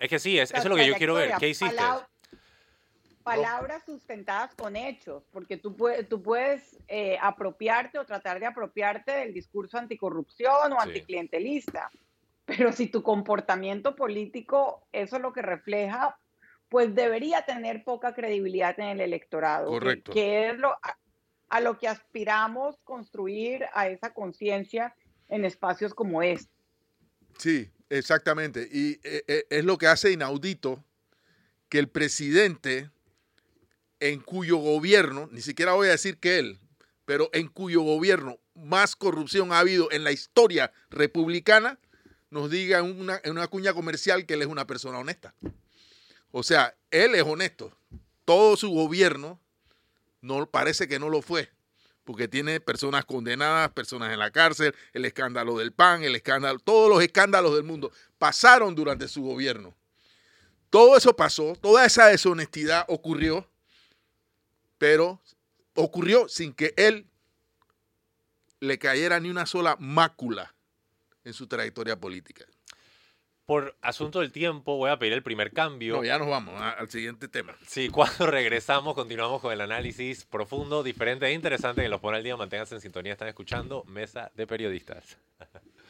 [0.00, 1.34] es que sí, es, eso es lo que yo quiero ver.
[1.38, 1.76] ¿Qué hiciste?
[3.22, 9.12] Palabras sustentadas con hechos, porque tú puedes, tú puedes eh, apropiarte o tratar de apropiarte
[9.12, 10.88] del discurso anticorrupción o Sí.
[10.88, 11.88] anticlientelista,
[12.44, 16.18] pero si tu comportamiento político eso es lo que refleja,
[16.68, 19.66] pues debería tener poca credibilidad en el electorado.
[19.66, 20.12] que- Correcto.
[20.12, 20.98] Que, es lo, a,
[21.48, 24.94] a lo que aspiramos construir a esa conciencia
[25.28, 26.50] en espacios como este.
[27.38, 28.68] Sí, exactamente.
[28.70, 30.84] Y eh, eh, es lo que hace inaudito
[31.68, 32.90] que el presidente,
[34.00, 36.58] en cuyo gobierno, ni siquiera voy a decir que él,
[37.04, 41.78] pero en cuyo gobierno más corrupción ha habido en la historia republicana,
[42.34, 45.32] nos diga en una, una cuña comercial que él es una persona honesta.
[46.32, 47.72] O sea, él es honesto.
[48.24, 49.40] Todo su gobierno
[50.20, 51.52] no parece que no lo fue,
[52.02, 56.90] porque tiene personas condenadas, personas en la cárcel, el escándalo del PAN, el escándalo, todos
[56.90, 59.72] los escándalos del mundo pasaron durante su gobierno.
[60.70, 63.48] Todo eso pasó, toda esa deshonestidad ocurrió,
[64.76, 65.22] pero
[65.74, 67.06] ocurrió sin que él
[68.58, 70.52] le cayera ni una sola mácula
[71.24, 72.44] en su trayectoria política.
[73.46, 75.96] Por asunto del tiempo, voy a pedir el primer cambio.
[75.96, 77.54] No, ya nos vamos a- al siguiente tema.
[77.66, 82.24] Sí, cuando regresamos continuamos con el análisis profundo, diferente e interesante que los pone al
[82.24, 82.36] día.
[82.38, 85.18] Manténganse en sintonía, están escuchando Mesa de Periodistas.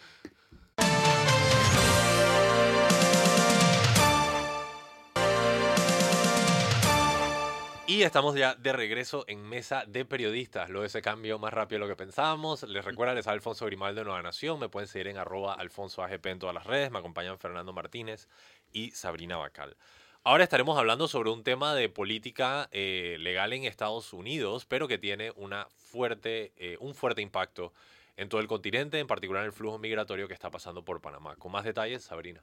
[7.87, 10.70] Y estamos ya de regreso en Mesa de Periodistas.
[10.70, 12.62] Luego de ese cambio más rápido de lo que pensábamos.
[12.62, 14.59] Les recuerda, les habla Alfonso Grimaldo de Nueva Nación.
[14.59, 16.90] Me pueden seguir en arroba alfonso AGP en todas las redes.
[16.90, 18.27] Me acompañan Fernando Martínez
[18.73, 19.77] y Sabrina Bacal.
[20.23, 24.97] Ahora estaremos hablando sobre un tema de política eh, legal en Estados Unidos, pero que
[24.97, 27.75] tiene una fuerte, eh, un fuerte impacto
[28.16, 31.37] en todo el continente, en particular en el flujo migratorio que está pasando por Panamá.
[31.37, 32.40] Con más detalles, Sabrina.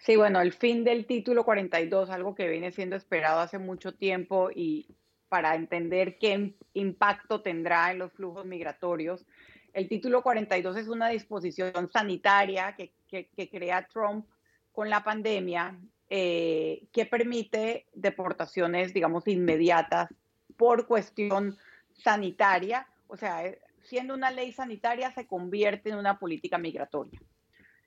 [0.00, 4.50] Sí, bueno, el fin del título 42, algo que viene siendo esperado hace mucho tiempo
[4.54, 4.96] y
[5.28, 9.26] para entender qué im- impacto tendrá en los flujos migratorios.
[9.74, 14.26] El título 42 es una disposición sanitaria que crea Trump
[14.72, 20.08] con la pandemia eh, que permite deportaciones, digamos, inmediatas
[20.56, 21.56] por cuestión
[21.92, 22.88] sanitaria.
[23.06, 27.20] O sea, eh, siendo una ley sanitaria se convierte en una política migratoria.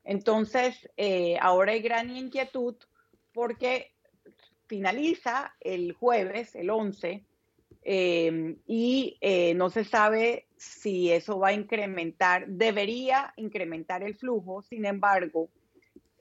[0.03, 2.75] Entonces, eh, ahora hay gran inquietud
[3.33, 3.91] porque
[4.67, 7.25] finaliza el jueves, el 11,
[7.85, 14.61] eh, y eh, no se sabe si eso va a incrementar, debería incrementar el flujo,
[14.61, 15.49] sin embargo,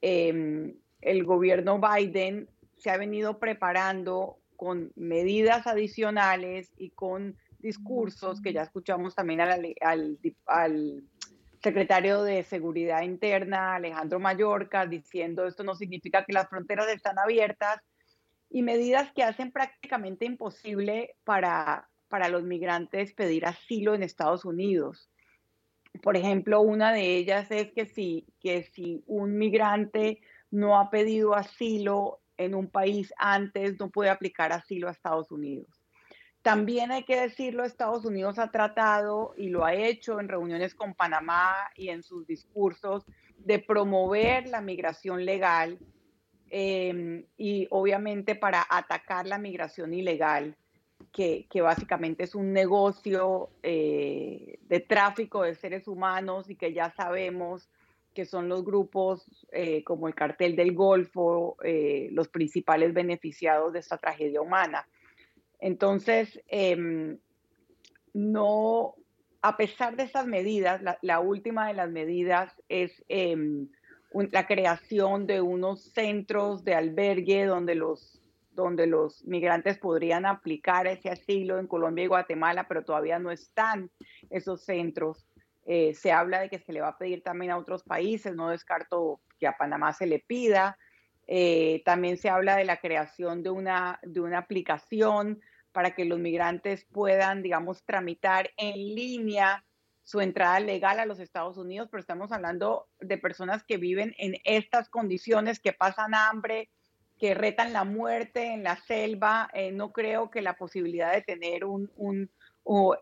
[0.00, 8.52] eh, el gobierno Biden se ha venido preparando con medidas adicionales y con discursos que
[8.52, 11.04] ya escuchamos también al, al, al
[11.62, 17.80] secretario de Seguridad Interna, Alejandro Mayorkas, diciendo esto no significa que las fronteras están abiertas
[18.50, 25.08] y medidas que hacen prácticamente imposible para, para los migrantes pedir asilo en Estados Unidos.
[26.02, 30.20] Por ejemplo, una de ellas es que si, que si un migrante
[30.50, 35.81] no ha pedido asilo en un país antes, no puede aplicar asilo a Estados Unidos.
[36.42, 40.94] También hay que decirlo, Estados Unidos ha tratado y lo ha hecho en reuniones con
[40.94, 43.04] Panamá y en sus discursos
[43.38, 45.78] de promover la migración legal
[46.50, 50.56] eh, y obviamente para atacar la migración ilegal.
[51.12, 57.68] que, básicamente es un negocio eh, de tráfico de seres humanos y que ya sabemos
[58.14, 63.80] que son los grupos eh, como el cartel del Golfo, eh, los principales beneficiados de
[63.80, 64.86] esta tragedia humana.
[65.62, 67.18] Entonces, em,
[68.12, 68.96] no,
[69.42, 73.68] a pesar de estas medidas, la, última de las medidas es em,
[74.32, 78.18] la creación de unos centros de albergue donde los
[78.50, 83.90] donde los migrantes podrían aplicar ese asilo en Colombia y Guatemala, pero todavía no están
[84.28, 85.26] esos centros.
[85.64, 88.50] Eh, se habla de que se le va a pedir también a otros países, no
[88.50, 90.76] descarto que a Panamá se le pida.
[91.26, 95.40] Eh, también se habla de la creación de una, de una aplicación
[95.72, 99.64] para que los migrantes puedan, digamos, tramitar en línea
[100.04, 104.36] su entrada legal a los Estados Unidos, pero estamos hablando de personas que viven en
[104.44, 106.70] estas condiciones, que pasan hambre,
[107.18, 109.48] que retan la muerte en la selva.
[109.54, 112.30] Eh, no creo que la posibilidad de tener un,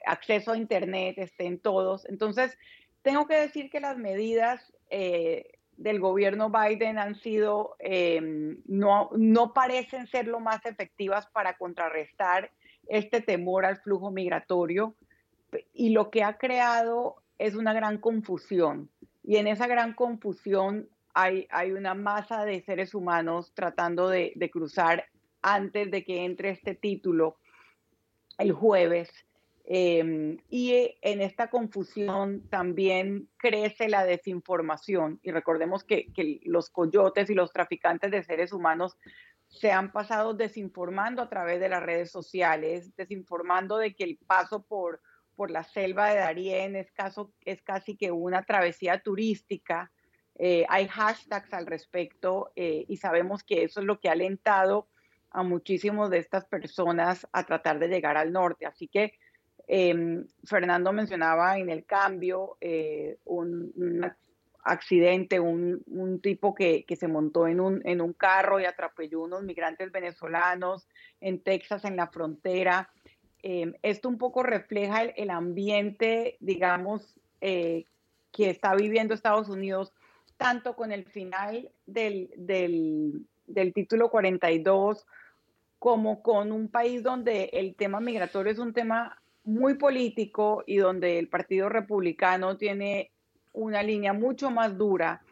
[0.07, 2.07] acceso a Internet esté en todos.
[2.07, 2.57] Entonces,
[3.03, 9.55] tengo que decir que las medidas eh, del gobierno Biden han sido, em, no, no
[9.55, 12.53] parecen ser lo más efectivas para contrarrestar
[12.91, 14.95] este temor al flujo migratorio
[15.73, 18.91] y lo que ha creado es una gran confusión.
[19.23, 25.07] Y en esa gran confusión hay, una masa de seres humanos tratando de, cruzar
[25.41, 27.37] antes de que entre este título
[28.39, 29.11] el jueves.
[29.65, 35.21] Em, y en esta confusión también crece la desinformación.
[35.23, 36.11] Y recordemos que,
[36.45, 38.97] los coyotes y los traficantes de seres humanos
[39.51, 44.63] se han pasado desinformando a través de las redes sociales, desinformando de que el paso
[44.63, 45.03] por,
[45.35, 49.91] por la selva de Darién es, caso, es casi que una travesía turística
[50.43, 54.89] eh, hay hashtags al respecto eh, y sabemos que eso es lo que ha alentado
[55.31, 58.65] a muchísimos de estas personas a tratar de llegar al norte.
[58.65, 59.13] Así que
[59.67, 63.71] em, Fernando mencionaba en el cambio eh, un,
[64.63, 69.91] accidente, un, tipo que, se montó en un, en un carro y atropelló unos migrantes
[69.93, 70.89] venezolanos
[71.21, 72.91] en Texas, en la frontera.
[73.43, 77.87] Em, esto un poco refleja el, el ambiente, digamos, que
[78.51, 79.93] está viviendo Estados Unidos
[80.41, 85.07] tanto con el final del, del, título 42
[85.79, 91.19] como con un país donde el tema migratorio es un tema muy político y donde
[91.19, 93.11] el Partido Republicano tiene
[93.53, 95.23] una línea mucho más dura.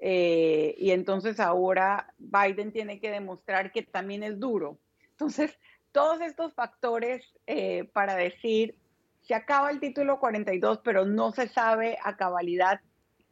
[0.00, 4.78] Eh, y entonces ahora Biden tiene que demostrar que también es duro.
[5.10, 5.56] Entonces,
[5.92, 8.76] todos estos factores eh, para decir,
[9.20, 12.80] se acaba el título 42, pero no se sabe a cabalidad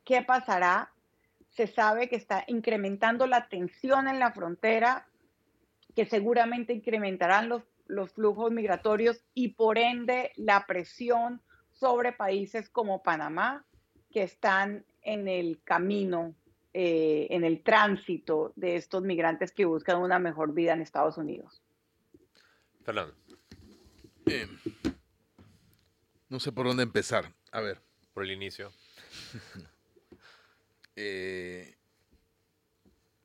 [0.05, 0.93] qué pasará
[1.51, 5.07] se sabe que está incrementando la tensión en la frontera,
[5.95, 13.03] que seguramente incrementarán los, los flujos migratorios y por ende la presión sobre países como
[13.03, 13.65] Panamá,
[14.11, 16.35] que están en el camino,
[16.73, 21.63] eh, en el tránsito de estos migrantes que buscan una mejor vida en Estados Unidos.
[22.85, 23.15] Fernando.
[24.27, 24.47] Eh,
[26.29, 27.33] no sé por dónde empezar.
[27.53, 27.81] A ver.
[28.15, 28.73] Por el inicio.
[31.03, 31.77] Eh,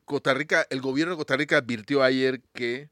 [0.06, 2.90] Costa Rica, el gobierno de Costa Rica advirtió ayer que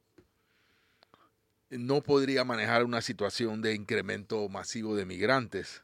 [1.70, 5.84] no podría manejar una situación de incremento masivo de migrantes.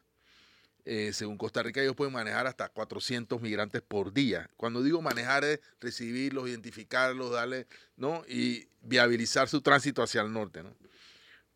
[0.92, 4.50] Eh, según Costa Rica, ellos pueden manejar hasta 400 migrantes por día.
[4.58, 8.24] Cuando digo manejar es recibirlos, identificarlos, darle, ¿no?
[8.28, 10.76] Y viabilizar su tránsito hacia el norte, ¿no?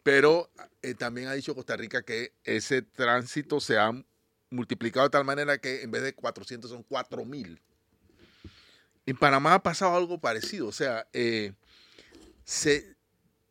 [0.04, 0.52] Pero
[0.84, 3.92] eh, también ha dicho Costa Rica que ese tránsito se ha
[4.52, 7.60] multiplicado de tal manera que en vez de 400 son 4000.
[9.08, 11.54] En Panamá ha pasado algo parecido, o sea, eh,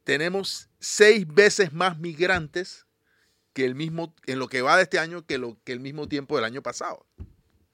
[0.05, 2.87] tenemos seis veces más migrantes
[3.53, 6.09] que el mismo, en lo que va de este año que, lo, que el mismo
[6.09, 7.07] tiempo del año pasado.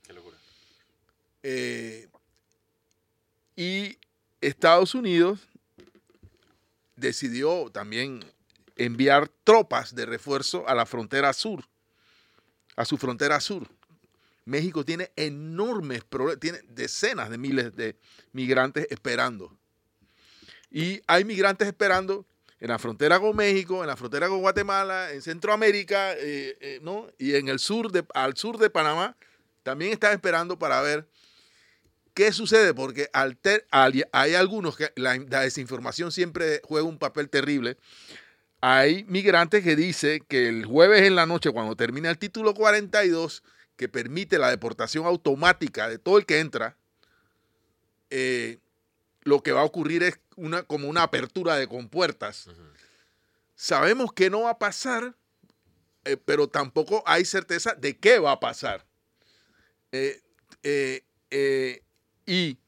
[0.02, 0.36] Qué locura.
[1.42, 2.08] Eh,
[3.56, 3.98] y
[4.40, 5.40] Estados Unidos
[6.96, 8.24] decidió también
[8.76, 11.64] enviar tropas de refuerzo a la frontera sur
[12.78, 13.68] a su frontera sur.
[14.44, 17.96] México tiene enormes problemas, tiene decenas de miles de
[18.32, 19.58] migrantes esperando.
[20.70, 22.24] Y hay migrantes esperando
[22.60, 27.06] en la frontera con México, en la frontera con Guatemala, en Centroamérica, eh, eh, ¿no?
[27.18, 29.16] Y en el sur de, al sur de Panamá,
[29.62, 31.06] también están esperando para ver
[32.14, 37.76] qué sucede, porque hay algunos que la desinformación siempre juega un papel terrible
[38.60, 43.42] hay migrantes que dicen que el jueves en la noche, cuando termina el título 42,
[43.76, 46.76] que permite la deportación automática de todo el que entra,
[48.10, 48.58] eh,
[49.28, 52.48] lo que va a ocurrir es una, como una apertura de compuertas.
[53.54, 55.14] sabemos que no va a pasar,
[56.04, 58.86] eh, pero tampoco hay certeza de qué va a pasar.
[59.92, 60.22] Eh,
[60.62, 61.82] eh,
[62.26, 62.58] y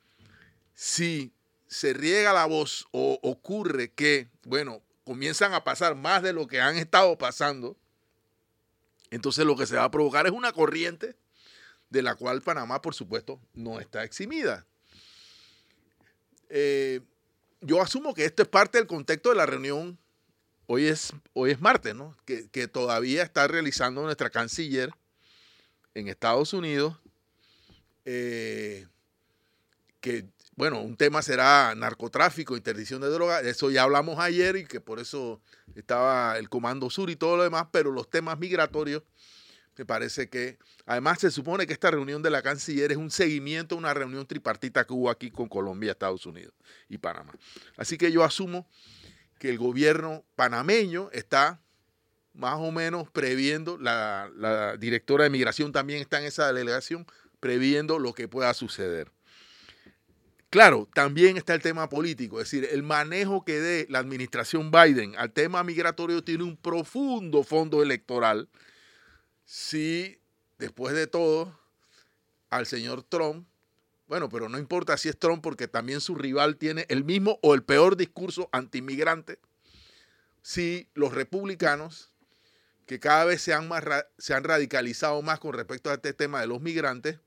[0.75, 1.33] si
[1.67, 6.61] se riega la voz o ocurre que, bueno, comienzan a pasar más de lo que
[6.61, 7.77] han estado pasando,
[9.11, 11.17] entonces lo que se va a provocar es una corriente
[11.89, 14.67] de la cual Panamá, por supuesto, no está eximida.
[17.61, 19.99] Yo asumo que esto es parte del contexto de la reunión
[20.73, 22.17] hoy es, hoy es martes, ¿no?
[22.25, 24.93] Que, todavía está realizando nuestra canciller
[25.95, 26.97] en Estados Unidos.
[28.05, 28.87] Eh,
[30.01, 33.45] que, bueno, un tema será narcotráfico, interdicción de drogas.
[33.45, 35.41] Eso ya hablamos ayer y que por eso
[35.75, 39.03] estaba el Comando Sur y todo lo demás, pero los temas migratorios,
[39.81, 43.75] me parece que, además se supone que esta reunión de la canciller es un seguimiento
[43.75, 46.53] a una reunión tripartita que hubo aquí con Colombia, Estados Unidos
[46.91, 47.33] y Panamá.
[47.79, 48.69] Así que yo asumo
[49.39, 51.63] que el gobierno panameño está
[52.35, 57.07] más o menos previendo, la, directora de migración también está en esa delegación,
[57.41, 59.11] previendo lo que pueda suceder.
[60.51, 65.15] Claro, también está el tema político, es decir, el manejo que dé la administración Biden
[65.17, 68.51] al tema migratorio tiene un profundo fondo electoral.
[69.53, 70.21] Si
[70.59, 71.59] después de todo
[72.51, 73.49] al señor Trump
[74.07, 77.55] bueno, pero no importa si es Trump porque también su rival tiene el mismo o
[77.55, 79.39] el peor discurso antimigrante.
[80.43, 82.13] Si los republicanos,
[82.87, 83.85] que cada vez se han, más,
[84.19, 87.21] se han radicalizado más con respecto a este tema de los migrantes,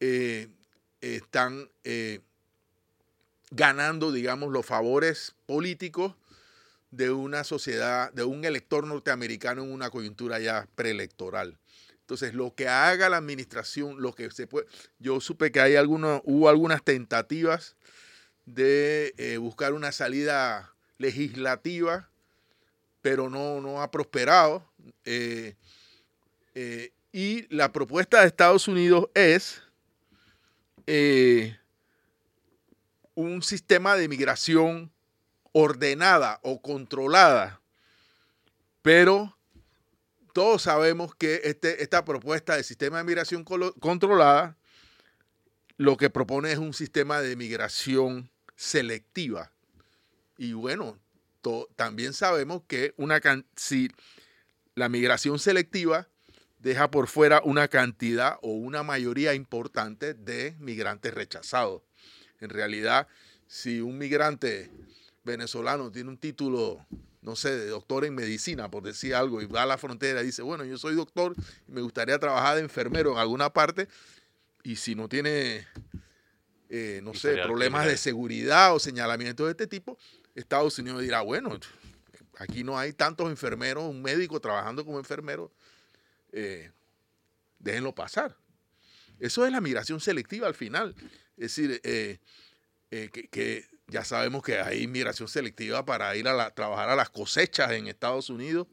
[0.00, 0.48] eh,
[1.02, 2.20] están eh,
[3.50, 6.14] ganando, digamos, los favores políticos
[6.96, 11.58] de una sociedad, de un elector norteamericano en una coyuntura ya preelectoral.
[12.00, 14.66] Entonces, lo que haga la administración, lo que se puede.
[14.98, 17.76] Yo supe que hay hubo algunas tentativas
[18.46, 22.10] de eh, buscar una salida legislativa,
[23.02, 24.64] pero no, no ha prosperado.
[25.04, 25.54] Eh,
[26.54, 29.62] eh, y la propuesta de Estados Unidos es
[33.14, 34.93] un sistema de migración
[35.56, 37.60] ordenada o controlada,
[38.82, 39.38] pero
[40.32, 44.56] todos sabemos que este, esta propuesta de sistema de migración controlada
[45.76, 49.52] lo que propone es un sistema de migración selectiva.
[50.36, 50.98] Y bueno,
[51.76, 53.20] también sabemos que una
[53.54, 53.88] si
[54.74, 56.08] la migración selectiva
[56.58, 61.82] deja por fuera una cantidad o una mayoría importante de migrantes rechazados.
[62.40, 63.06] En realidad,
[63.46, 64.70] si un migrante
[65.24, 66.86] venezolano tiene un título
[67.24, 70.26] no sé, de doctor en medicina, por decir algo, y va a la frontera y
[70.26, 71.34] dice, bueno, yo soy doctor
[71.66, 73.88] y me gustaría trabajar de enfermero en alguna parte,
[74.62, 75.66] y si no tiene,
[76.68, 79.98] eh, no sé, problemas de seguridad o señalamientos de este tipo,
[80.34, 81.58] Estados Unidos dirá, bueno,
[82.36, 85.50] aquí no hay tantos enfermeros, un médico trabajando como enfermero,
[86.30, 86.72] eh,
[87.58, 88.36] déjenlo pasar.
[89.18, 90.94] Eso es la migración selectiva al final.
[91.38, 92.18] Es decir, eh,
[92.90, 97.86] que ya sabemos que hay inmigración selectiva para ir a trabajar a las cosechas en
[97.86, 98.66] Estados Unidos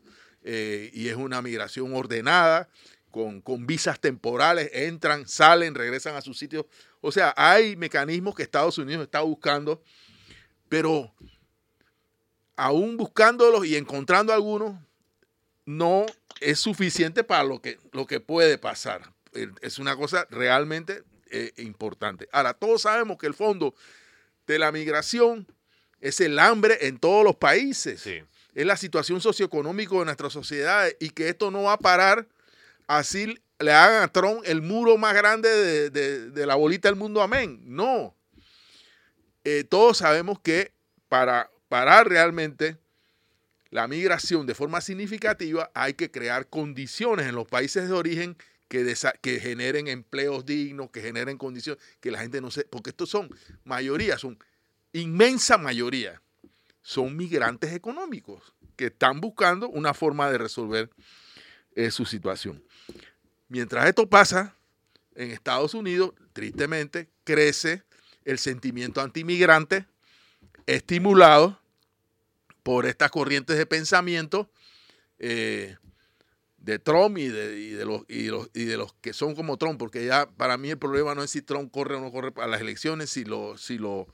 [0.43, 2.69] eh, y es una migración ordenada,
[3.11, 6.65] con, visas temporales, entran, salen, regresan a sus sitios.
[7.01, 9.83] O sea, hay mecanismos que Estados Unidos está buscando,
[10.69, 11.13] pero
[12.55, 14.79] aún buscándolos y encontrando algunos,
[15.65, 16.05] no
[16.39, 19.13] es suficiente para lo que, lo que puede pasar.
[19.61, 22.27] Es una cosa realmente eh, importante.
[22.31, 23.75] Ahora, todos sabemos que el fondo
[24.47, 25.47] de la migración
[25.99, 28.05] es el hambre en todos los países.
[28.05, 32.27] Es la situación socioeconómica de nuestras sociedades y que esto no va a parar
[32.87, 37.61] así le hagan a Trump el muro más grande de, la bolita del mundo, amén.
[37.63, 38.15] No.
[39.43, 40.73] Eh, todos sabemos que
[41.07, 42.77] para parar realmente
[43.69, 48.37] la migración de forma significativa hay que crear condiciones en los países de origen
[48.71, 52.63] que, generen empleos dignos, que generen condiciones, que la gente no se...
[52.63, 53.29] Porque estos son
[53.65, 54.39] mayoría, son
[54.93, 56.21] inmensa mayoría,
[56.81, 60.89] son migrantes económicos que están buscando una forma de resolver
[61.75, 62.63] eh, su situación.
[63.49, 64.55] Mientras esto pasa,
[65.15, 67.83] en Estados Unidos, tristemente, crece
[68.23, 69.85] el sentimiento antimigrante
[70.65, 71.59] estimulado
[72.63, 74.49] por estas corrientes de pensamiento
[75.19, 75.75] eh,
[76.61, 80.05] de Trump y de, los, y, los, y de los que son como Trump, porque
[80.05, 82.61] ya para mí el problema no es si Trump corre o no corre a las
[82.61, 84.07] elecciones, si lo, si lo,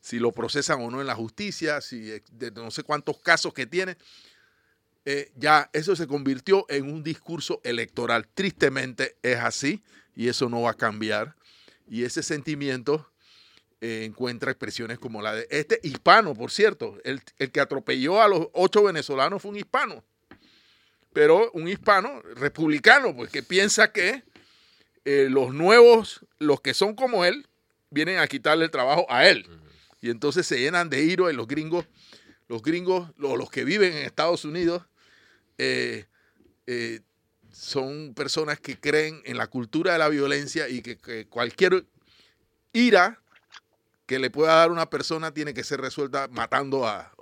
[0.00, 2.00] si lo procesan o no en la justicia, si
[2.32, 3.96] de no sé cuántos casos que tiene.
[5.06, 8.26] Eh, ya eso se convirtió en un discurso electoral.
[8.34, 9.82] Tristemente es así
[10.16, 11.36] y eso no va a cambiar.
[11.86, 13.08] Y ese sentimiento
[13.80, 16.98] eh, encuentra expresiones como la de este hispano, por cierto.
[17.04, 20.04] El, el que atropelló a los ocho venezolanos fue un hispano.
[21.14, 24.22] Pero un hispano republicano, pues que piensa que
[25.06, 27.46] eh, los nuevos, los que son como él,
[27.88, 29.46] vienen a quitarle el trabajo a él.
[30.02, 31.86] Y entonces se llenan de iro y los gringos,
[32.48, 34.82] los gringos, los, los que viven en Estados Unidos,
[35.56, 36.04] eh,
[36.66, 37.00] eh,
[37.50, 41.86] son personas que creen en la cultura de la violencia y que, que cualquier
[42.72, 43.22] ira
[44.06, 47.12] que le pueda dar una persona tiene que ser resuelta matando a...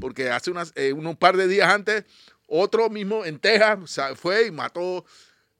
[0.00, 2.04] Porque hace unas, eh, un par de días antes,
[2.46, 5.04] otro mismo en Texas fue y mató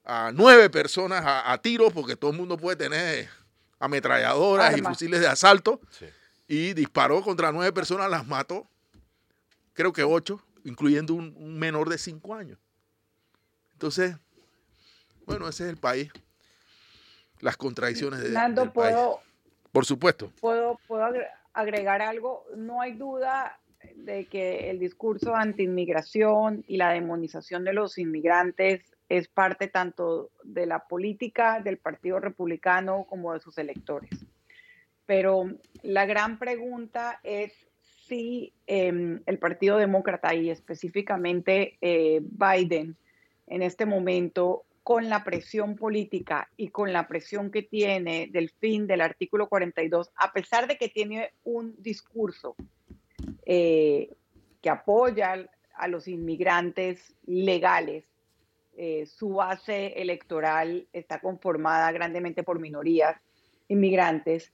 [0.04, 3.28] a nueve personas a, a tiros, porque todo el mundo puede tener
[3.78, 6.06] ametralladoras y fusiles de asalto, Sí.
[6.48, 8.66] y disparó contra nueve personas, las mató,
[9.72, 12.58] creo que ocho, incluyendo un, un menor de cinco años.
[13.72, 14.16] Entonces,
[15.26, 16.10] bueno, ese es el país.
[17.40, 18.94] Las contradicciones de, Nando, del país.
[18.94, 19.20] puedo,
[19.72, 20.30] Por supuesto.
[20.40, 22.46] puedo, puedo agre- agregar algo.
[22.56, 23.58] No hay duda
[23.96, 30.66] de que el discurso anti-inmigración y la demonización de los inmigrantes es parte tanto de
[30.66, 34.26] la política del Partido Republicano como de sus electores.
[35.06, 35.50] Pero
[35.82, 37.52] la gran pregunta es
[38.06, 42.96] si eh, el Partido Demócrata y específicamente eh, Biden
[43.46, 48.86] en este momento con la presión política y con la presión que tiene del fin
[48.86, 52.54] del artículo 42, a pesar de que tiene un discurso
[53.46, 54.14] eh,
[54.60, 58.04] que apoya a los inmigrantes legales,
[58.76, 63.16] eh, su base electoral está conformada grandemente por minorías
[63.68, 64.52] inmigrantes,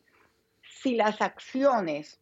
[0.62, 2.20] si las acciones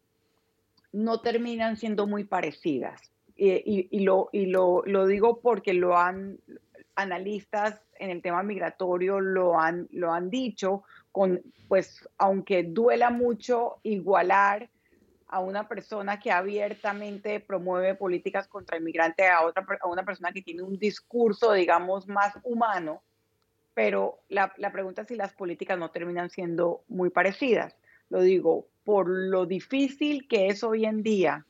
[0.92, 3.12] no terminan siendo muy parecidas.
[3.40, 6.40] Y, y lo, y lo, lo digo porque lo han
[6.98, 13.78] analistas en el tema migratorio lo han, lo han dicho, con, pues aunque duela mucho
[13.84, 14.68] igualar
[15.28, 20.42] a una persona que abiertamente promueve políticas contra inmigrantes a, otra, a una persona que
[20.42, 23.02] tiene un discurso, digamos, más humano,
[23.74, 27.76] pero la, la pregunta es si las políticas no terminan siendo muy parecidas.
[28.08, 31.44] Lo digo por lo difícil que es hoy en día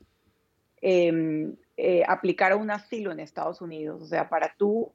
[0.81, 4.01] eh, eh, aplicar un asilo en Estados Unidos.
[4.01, 4.91] O sea, para tú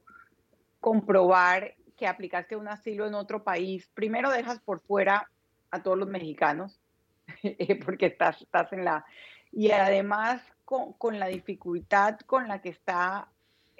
[0.79, 5.31] comprobar que aplicaste un asilo en otro país, primero dejas por fuera
[5.71, 6.79] a todos los mexicanos,
[7.85, 9.05] porque estás, estás en la...
[9.51, 13.29] Y además con, con la dificultad con la que está,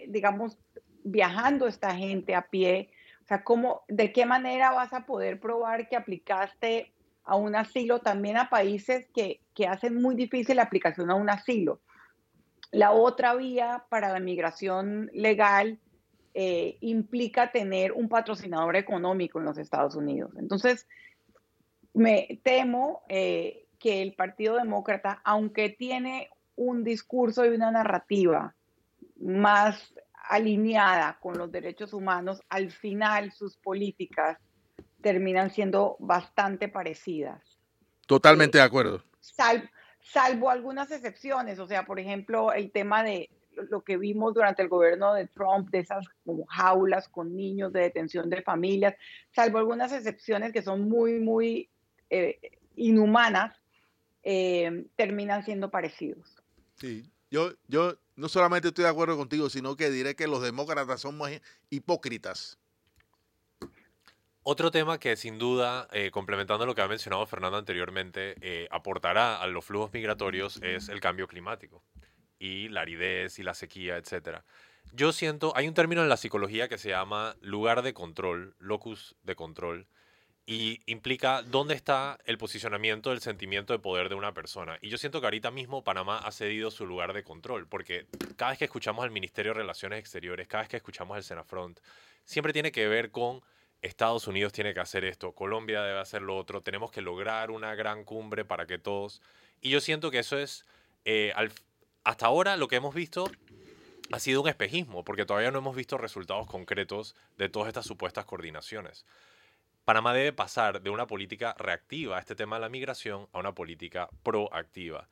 [0.07, 0.57] digamos,
[1.03, 2.91] viajando esta gente a pie,
[3.24, 6.93] o sea, ¿cómo, ¿de qué manera vas a poder probar que aplicaste
[7.24, 11.30] a un asilo también a países que, que hacen muy difícil la aplicación a un
[11.30, 11.82] asilo?
[12.72, 15.80] La otra vía para la migración legal
[16.34, 20.34] eh, implica tener un patrocinador económico en los Estados Unidos.
[20.38, 20.86] Entonces,
[21.95, 28.53] me temo eh, que el Partido Demócrata, aunque tiene un discurso y una narrativa
[29.19, 29.93] más
[30.29, 34.37] alineada con los derechos humanos, al final sus políticas
[35.01, 37.41] terminan siendo bastante parecidas.
[38.07, 39.03] Totalmente de acuerdo.
[39.19, 39.69] Sal,
[40.01, 43.29] salvo algunas excepciones, o sea, por ejemplo, el tema de
[43.69, 47.81] lo que vimos durante el gobierno de Trump, de esas como jaulas con niños de
[47.81, 48.95] detención de familias,
[49.31, 51.69] salvo algunas excepciones que son muy, muy
[52.09, 52.39] eh,
[52.75, 53.55] inhumanas,
[54.23, 56.35] eh, terminan siendo parecidos.
[56.75, 57.03] Sí.
[57.31, 61.17] Yo, yo no solamente estoy de acuerdo contigo, sino que diré que los demócratas son
[61.17, 61.31] más
[61.69, 62.57] hipócritas.
[64.47, 69.41] Otro tema que sin duda, eh, complementando lo que ha mencionado Fernando anteriormente, eh, aportará
[69.41, 71.83] a los flujos migratorios es el cambio climático
[72.37, 74.43] y la aridez y la sequía, etc.
[74.93, 79.15] Yo siento, hay un término en la psicología que se llama lugar de control, locus
[79.23, 79.87] de control,
[80.47, 84.77] y implica dónde está el posicionamiento del sentimiento de poder de una persona.
[84.81, 88.51] Y yo siento que ahorita mismo Panamá ha cedido su lugar de control, porque cada
[88.51, 91.79] vez que escuchamos al Ministerio de Relaciones Exteriores, cada vez que escuchamos al Senafront,
[92.25, 93.41] siempre tiene que ver con
[93.81, 97.75] Estados Unidos tiene que hacer esto, Colombia debe hacer lo otro, tenemos que lograr una
[97.75, 99.21] gran cumbre para que todos...
[99.61, 100.65] Y yo siento que eso es,
[101.05, 101.51] eh, al-
[102.03, 103.29] hasta ahora lo que hemos visto
[104.11, 108.25] ha sido un espejismo, porque todavía no hemos visto resultados concretos de todas estas supuestas
[108.25, 109.05] coordinaciones.
[109.86, 113.53] Panamá debe pasar de una política reactiva a este tema de la migración a una
[113.53, 115.07] política proactiva.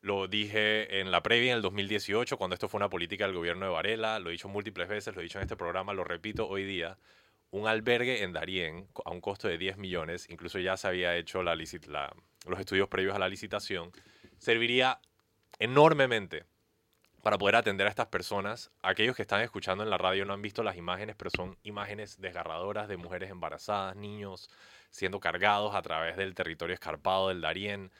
[0.00, 3.66] Lo dije en la previa, en el 2018, cuando esto fue una política del gobierno
[3.66, 6.48] de Varela, lo he dicho múltiples veces, lo he dicho en este programa, lo repito
[6.48, 6.96] hoy día,
[7.50, 11.42] un albergue en Darién a un costo de 10 millones, incluso ya se había hecho
[11.42, 13.90] la- los estudios previos a la licitación,
[14.38, 15.00] serviría
[15.58, 16.44] enormemente
[17.28, 18.70] para poder atender a estas personas.
[18.80, 22.18] Aquellos que están escuchando en la radio no han visto las imágenes, pero son imágenes
[22.18, 24.48] desgarradoras de mujeres embarazadas, niños
[24.88, 27.90] siendo cargados a través del territorio escarpado del Darién.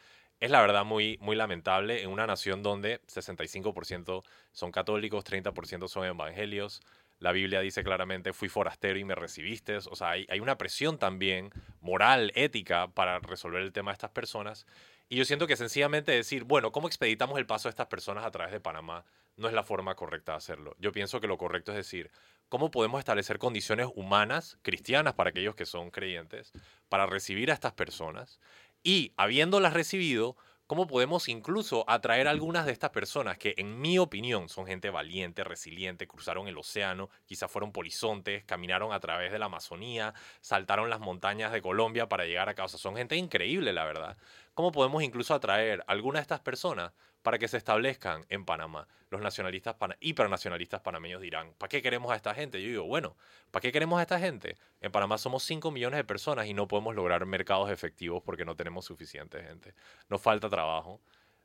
[0.41, 4.23] Es la verdad muy, muy lamentable en una nación donde 65%
[4.53, 6.81] son católicos, 30% son evangelios.
[7.19, 9.77] La Biblia dice claramente, fui forastero y me recibiste.
[9.77, 11.51] O sea, hay, hay una presión también
[11.83, 14.65] moral, ética, para resolver el tema de estas personas.
[15.09, 18.31] Y yo siento que sencillamente decir, bueno, ¿cómo expeditamos el paso de estas personas a
[18.31, 19.05] través de Panamá?
[19.37, 20.77] No es la forma correcta de hacerlo.
[20.79, 22.11] Yo pienso que lo correcto es decir,
[22.51, 26.53] ¿cómo podemos establecer condiciones humanas, cristianas para aquellos que son creyentes,
[26.91, 28.39] para recibir a estas personas?
[28.83, 30.37] Y habiéndolas recibido,
[30.69, 34.91] ¿Cómo podemos incluso atraer a algunas de estas personas que, en mi opinión, son gente
[34.91, 40.13] valiente, resiliente, cruzaron el océano, quizás fueron polizontes, caminaron a través de la Amazonía,
[40.43, 42.77] saltaron las montañas de Colombia para llegar a casa?
[42.77, 44.19] Son gente increíble, la verdad.
[44.53, 46.93] ¿Cómo podemos incluso atraer a algunas de estas personas
[47.23, 48.89] para que se establezcan en Panamá.
[49.11, 52.61] Los nacionalistas hipernacionalistas panameños dirán, ¿para qué queremos a esta gente?
[52.63, 53.17] Yo digo, bueno,
[53.51, 54.57] ¿para qué queremos a esta gente?
[54.81, 58.57] En Panamá somos 5 millones de personas y no podemos lograr mercados efectivos porque no
[58.57, 59.75] tenemos suficiente gente.
[60.09, 61.01] Nos falta trabajo.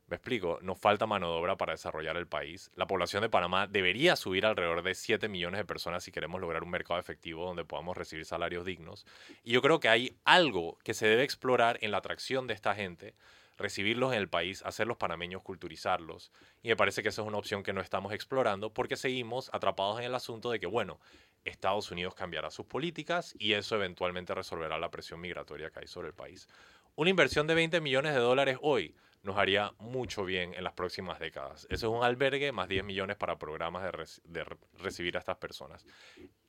[0.06, 2.70] Me explico, nos falta mano de obra para desarrollar el país.
[2.74, 6.62] La población de Panamá debería subir alrededor de 7 millones de personas si queremos lograr
[6.62, 9.06] un mercado efectivo donde podamos recibir salarios dignos.
[9.42, 12.74] Y yo creo que hay algo que se debe explorar en la atracción de esta
[12.74, 13.14] gente
[13.56, 16.32] recibirlos en el país, hacer los panameños, culturizarlos.
[16.62, 19.98] Y me parece que esa es una opción que no estamos explorando porque seguimos atrapados
[19.98, 21.00] en el asunto de que, bueno,
[21.44, 26.08] Estados Unidos cambiará sus políticas y eso eventualmente resolverá la presión migratoria que hay sobre
[26.08, 26.48] el país.
[26.96, 28.94] Una inversión de 20 millones de dólares hoy
[29.24, 31.66] nos haría mucho bien en las próximas décadas.
[31.70, 33.82] Eso es un albergue más 10 millones para programas
[34.24, 34.44] de,
[34.78, 35.84] recibir a estas personas.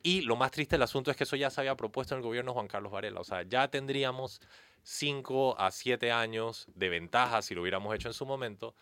[0.03, 2.23] Y lo más triste del asunto es que eso ya se había propuesto en el
[2.23, 3.21] gobierno de Juan Carlos Varela.
[3.21, 4.41] O sea, ya tendríamos
[4.85, 8.75] 5 a 7 años de ventaja si lo hubiéramos hecho en su momento,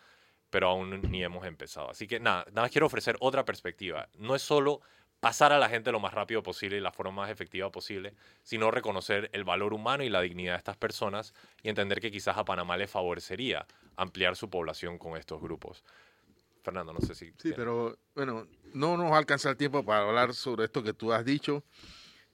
[0.50, 1.90] pero aún ni hemos empezado.
[1.90, 4.08] Así que nada, nada más quiero ofrecer otra perspectiva.
[4.18, 4.82] No es solo
[5.20, 8.70] pasar a la gente lo más rápido posible y la forma más efectiva posible, sino
[8.70, 11.32] reconocer el valor humano y la dignidad de estas personas
[11.62, 15.82] y entender que quizás a Panamá le favorecería ampliar su población con estos grupos.
[16.62, 17.32] Fernando, no sé si...
[17.38, 21.24] Sí, pero bueno, no nos alcanza el tiempo para hablar sobre esto que tú has
[21.24, 21.64] dicho.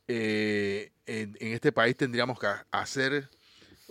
[0.08, 3.30] Eh, en, en, este país tendríamos que hacer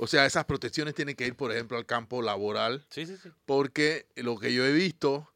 [0.01, 2.85] o sea, esas protecciones tienen que ir, por ejemplo, al campo laboral.
[2.89, 3.29] Sí, sí, sí.
[3.45, 5.29] Porque lo que yo he visto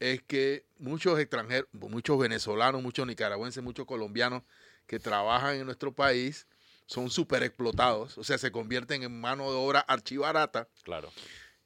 [0.00, 4.44] es que muchos extranjeros, muchos venezolanos, muchos nicaragüenses, muchos colombianos
[4.86, 6.46] que trabajan en nuestro país
[6.86, 8.16] son súper explotados.
[8.16, 10.68] O sea, se convierten en mano de obra archivarata.
[10.84, 11.12] Claro.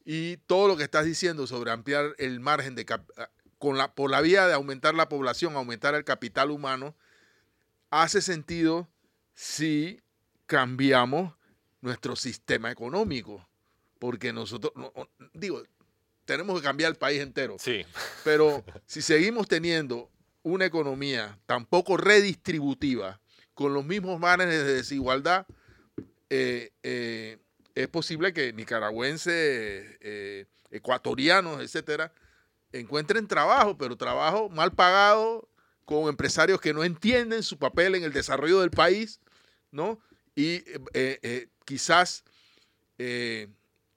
[0.04, 2.84] Y todo lo que estás diciendo sobre ampliar el margen de
[3.18, 6.96] ah, con la, por la vía de aumentar la población, aumentar el capital humano,
[7.90, 8.88] hace sentido
[9.32, 10.00] si
[10.46, 11.34] cambiamos
[11.82, 13.46] nuestro sistema económico,
[13.98, 14.72] porque nosotros,
[15.34, 15.62] digo,
[16.24, 17.56] tenemos que cambiar el país entero.
[17.58, 17.84] Sí.
[18.24, 20.10] Pero si seguimos teniendo
[20.42, 23.20] una economía tan poco redistributiva,
[23.54, 25.46] con los mismos márgenes de desigualdad,
[26.30, 27.38] eh, eh,
[27.74, 32.12] es posible que nicaragüenses, eh, ecuatorianos, etcétera,
[32.72, 35.48] encuentren trabajo, pero trabajo mal pagado,
[35.84, 39.20] con empresarios que no entienden su papel en el desarrollo del país,
[39.70, 40.00] ¿no?
[40.34, 40.62] Y
[41.64, 42.24] quizás
[42.98, 43.48] eh,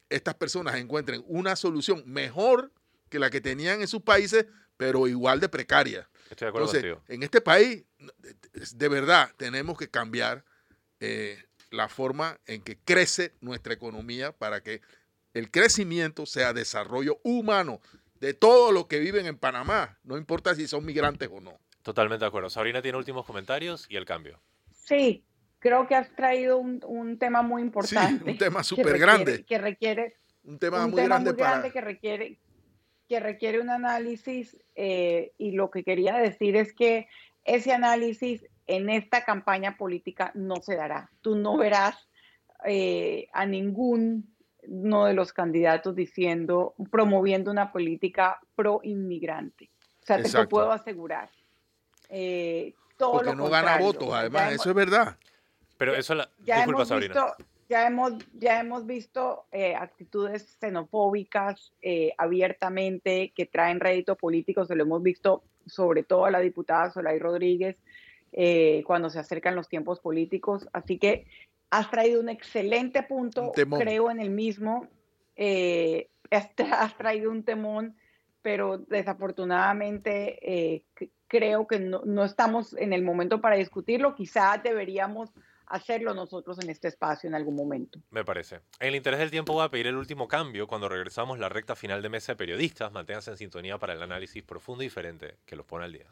[0.09, 2.71] estas personas encuentren una solución mejor
[3.09, 4.45] que la que tenían en sus países,
[4.77, 6.09] pero igual de precaria.
[6.29, 7.83] Estoy de acuerdo Entonces, en este país,
[8.73, 10.43] de verdad, tenemos que cambiar
[10.99, 14.81] eh, la forma en que crece nuestra economía para que
[15.33, 17.81] el crecimiento sea desarrollo humano
[18.19, 21.59] de todos los que viven en Panamá, no importa si son migrantes o no.
[21.83, 22.49] Totalmente de acuerdo.
[22.49, 24.41] Sabrina tiene últimos comentarios y el cambio.
[24.73, 25.23] Sí,
[25.65, 28.23] creo que has traído un, tema muy importante.
[28.23, 29.43] Sí, un tema súper grande.
[29.45, 31.71] Que requiere un tema muy, grande, para...
[31.71, 32.37] que requiere
[33.09, 37.07] que requiere un análisis eh, y lo que quería decir es que
[37.45, 41.09] ese análisis en esta campaña política no se dará.
[41.21, 41.95] Tú no verás
[42.63, 49.71] eh, a ninguno de los candidatos diciendo, promoviendo una política pro inmigrante.
[50.03, 51.29] O sea, te lo puedo asegurar.
[52.09, 55.17] Eh, Porque no gana votos, además, eso es verdad.
[55.77, 56.29] Pero eso la...
[56.45, 57.35] Ya hemos Visto,
[57.67, 64.75] ya hemos, ya hemos visto eh, actitudes xenofóbicas eh, abiertamente que traen rédito político, se
[64.75, 67.75] lo hemos visto sobre todo a la diputada Solay Rodríguez
[68.33, 70.67] eh, cuando se acercan los tiempos políticos.
[70.73, 71.25] Así que
[71.71, 74.87] has traído un excelente punto, creo en el mismo.
[76.29, 77.95] has, traído un temón,
[78.43, 80.83] pero desafortunadamente
[81.27, 84.13] creo que no, no estamos en el momento para discutirlo.
[84.13, 85.31] Quizá deberíamos
[85.67, 87.99] hacerlo nosotros en este espacio en algún momento.
[88.11, 88.61] Me parece.
[88.79, 90.67] En el interés del tiempo voy a pedir el último cambio.
[90.67, 94.43] Cuando regresamos la recta final de Mesa de Periodistas, manténganse en sintonía para el análisis
[94.43, 96.07] profundo y diferente que los pone al día.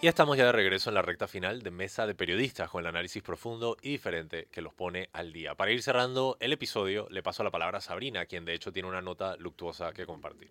[0.00, 2.86] Y estamos ya de regreso en la recta final de Mesa de Periodistas con el
[2.86, 5.56] análisis profundo y diferente que los pone al día.
[5.56, 8.88] Para ir cerrando el episodio, le paso la palabra a Sabrina, quien de hecho tiene
[8.88, 10.50] una nota luctuosa que compartir.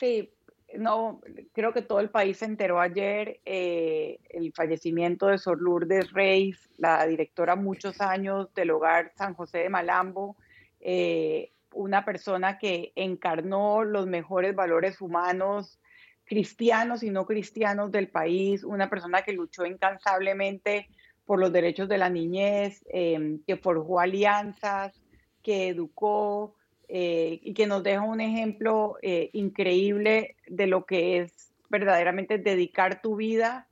[0.00, 0.30] Sí,
[0.78, 1.20] no,
[1.52, 6.68] creo que todo el país se enteró ayer eh, el fallecimiento de Sor Lourdes Reis,
[6.76, 10.36] la directora muchos años del hogar San José de Malambo,
[10.80, 15.78] eh, una persona que encarnó los mejores valores humanos
[16.24, 20.88] cristianos y no cristianos del país, una persona que luchó incansablemente
[21.24, 25.02] por los derechos de la niñez, em, que forjó alianzas,
[25.42, 26.54] que educó
[26.92, 33.00] eh, y que nos deja un ejemplo eh, increíble de lo que es verdaderamente dedicar
[33.00, 33.68] tu vida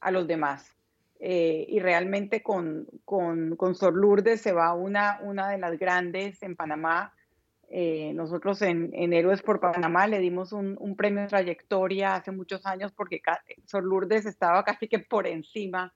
[0.00, 0.70] a los demás.
[1.20, 6.42] Eh, y realmente con, con, con, Sor Lourdes se va una, una de las grandes
[6.42, 7.14] en Panamá,
[7.76, 12.92] eh, nosotros en, Héroes por Panamá le dimos un, premio de trayectoria hace muchos años
[12.92, 13.20] porque
[13.64, 15.92] Sor Lourdes estaba casi que por encima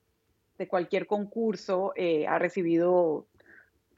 [0.59, 3.27] de cualquier concurso, eh, ha recibido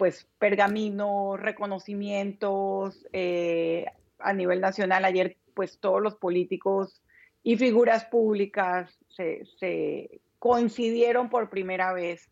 [0.01, 3.85] pues pergaminos, reconocimientos eh,
[4.19, 5.05] a nivel nacional.
[5.05, 7.03] Ayer pues todos los políticos
[7.43, 12.31] y figuras públicas se coincidieron por primera vez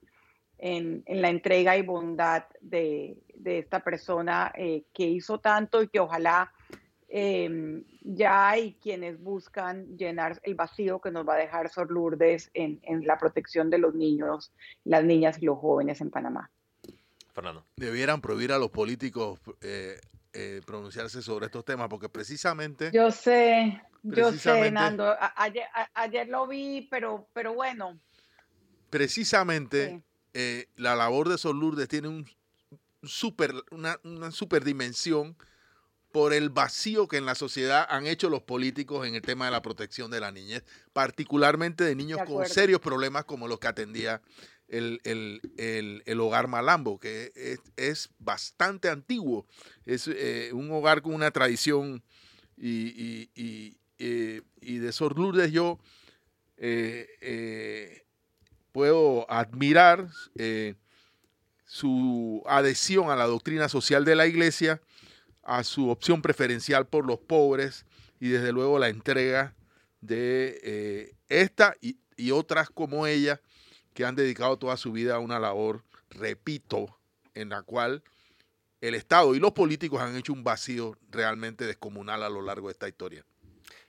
[0.56, 6.50] en, la entrega y bondad de, esta persona eh, que hizo tanto y que ojalá
[7.08, 12.50] em, ya hay quienes buscan llenar el vacío que nos va a dejar Sor Lourdes
[12.54, 14.54] en, la protección de los niños,
[14.84, 16.50] las niñas y los jóvenes en Panamá.
[17.32, 17.64] Fernando.
[17.76, 20.00] Debieran prohibir a los políticos eh,
[20.32, 22.90] eh, pronunciarse sobre estos temas porque precisamente...
[22.92, 25.14] Yo sé, yo sé, Nando.
[25.94, 27.98] ayer, lo vi, pero, pero bueno.
[28.90, 30.02] Precisamente
[30.34, 32.26] eh, la labor de Sol Lourdes tiene un
[33.02, 35.36] super, una, una super dimensión
[36.12, 39.50] por el vacío que en la sociedad han hecho los políticos en el tema de
[39.50, 44.22] la protección de la niñez, particularmente de niños con serios problemas como los que atendía
[44.68, 47.32] el, hogar Malambo, que
[47.76, 49.46] es, bastante antiguo,
[49.86, 52.02] es eh, un hogar con una tradición
[52.56, 53.30] y,
[53.98, 55.78] eh, de Sor Lourdes yo
[58.78, 60.74] puedo admirar eh,
[61.64, 64.80] su adhesión a la doctrina social de la iglesia,
[65.42, 67.86] a su opción preferencial por los pobres
[68.20, 69.56] y desde luego la entrega
[70.00, 73.40] de eh, esta y, y otras como ella
[73.98, 77.00] que han dedicado toda su vida a una labor, repito,
[77.34, 78.04] en la cual
[78.80, 82.74] el Estado y los políticos han hecho un vacío realmente descomunal a lo largo de
[82.74, 83.24] esta historia.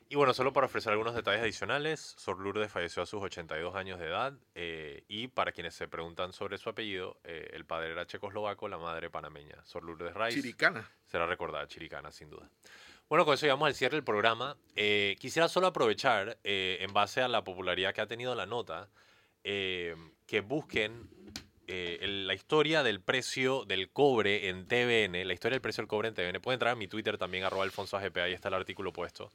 [0.09, 3.99] Y bueno, solo para ofrecer algunos detalles adicionales, Sor Lourdes falleció a sus 82 años
[3.99, 8.07] de edad eh, y para quienes se preguntan sobre su apellido, eh, el padre era
[8.07, 9.63] checoslovaco, la madre panameña.
[9.63, 10.41] Sor Lourdes Rice.
[10.41, 10.89] Chiricana.
[11.05, 12.49] Será recordada, chiricana, sin duda.
[13.09, 14.57] Bueno, con eso llegamos al cierre del programa.
[14.75, 18.89] Eh, quisiera solo aprovechar, en base a la popularidad que ha tenido la nota,
[19.43, 21.09] que busquen
[21.67, 26.13] la historia del precio del cobre en TVN, la historia del precio del cobre en
[26.15, 26.41] TVN.
[26.41, 29.31] Pueden entrar a mi Twitter también, arroba alfonso AGP, ahí está el artículo puesto.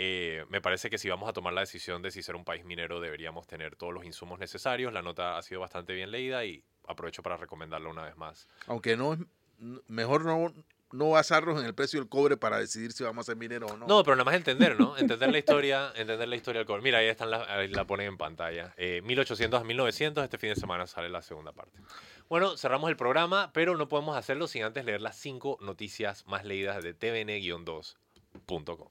[0.00, 2.64] Eh, me parece que si vamos a tomar la decisión de si ser un país
[2.64, 4.92] minero deberíamos tener todos los insumos necesarios.
[4.92, 8.46] La nota ha sido bastante bien leída y aprovecho para recomendarla una vez más.
[8.68, 9.18] Aunque no es
[9.88, 10.54] mejor no,
[10.92, 13.76] no basarnos en el precio del cobre para decidir si vamos a ser minero o
[13.76, 13.86] no.
[13.86, 14.96] No, pero nada más entender, ¿no?
[14.98, 16.82] Entender la historia, entender la historia del cobre.
[16.82, 18.74] Mira, ahí están la, la ponen en pantalla.
[18.76, 21.78] 1800 eh, a 1900, este fin de semana sale la segunda parte.
[22.28, 26.44] Bueno, cerramos el programa, pero no podemos hacerlo sin antes leer las cinco noticias más
[26.44, 28.88] leídas de tvn-2.com.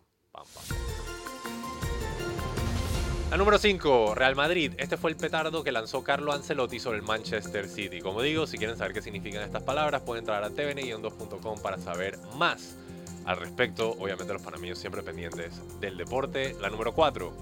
[3.29, 4.71] La número 5, Real Madrid.
[4.77, 7.99] Este fue el petardo que lanzó Carlo Ancelotti sobre el Manchester City.
[7.99, 12.17] Como digo, si quieren saber qué significan estas palabras, pueden entrar a tvn-2.com para saber
[12.37, 12.77] más
[13.25, 13.91] al respecto.
[13.99, 16.55] Obviamente los panameños siempre pendientes del deporte.
[16.61, 17.33] La número 4.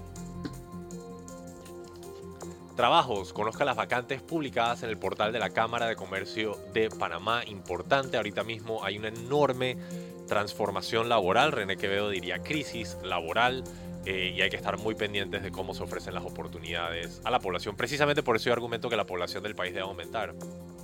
[2.74, 3.32] Trabajos.
[3.32, 7.44] Conozca las vacantes publicadas en el portal de la Cámara de Comercio de Panamá.
[7.46, 9.78] Importante, ahorita mismo hay una enorme
[10.26, 13.64] transformación laboral, René Quevedo diría crisis laboral,
[14.06, 17.40] eh, y hay que estar muy pendientes de cómo se ofrecen las oportunidades a la
[17.40, 17.76] población.
[17.76, 20.34] Precisamente por eso yo argumento que la población del país debe aumentar.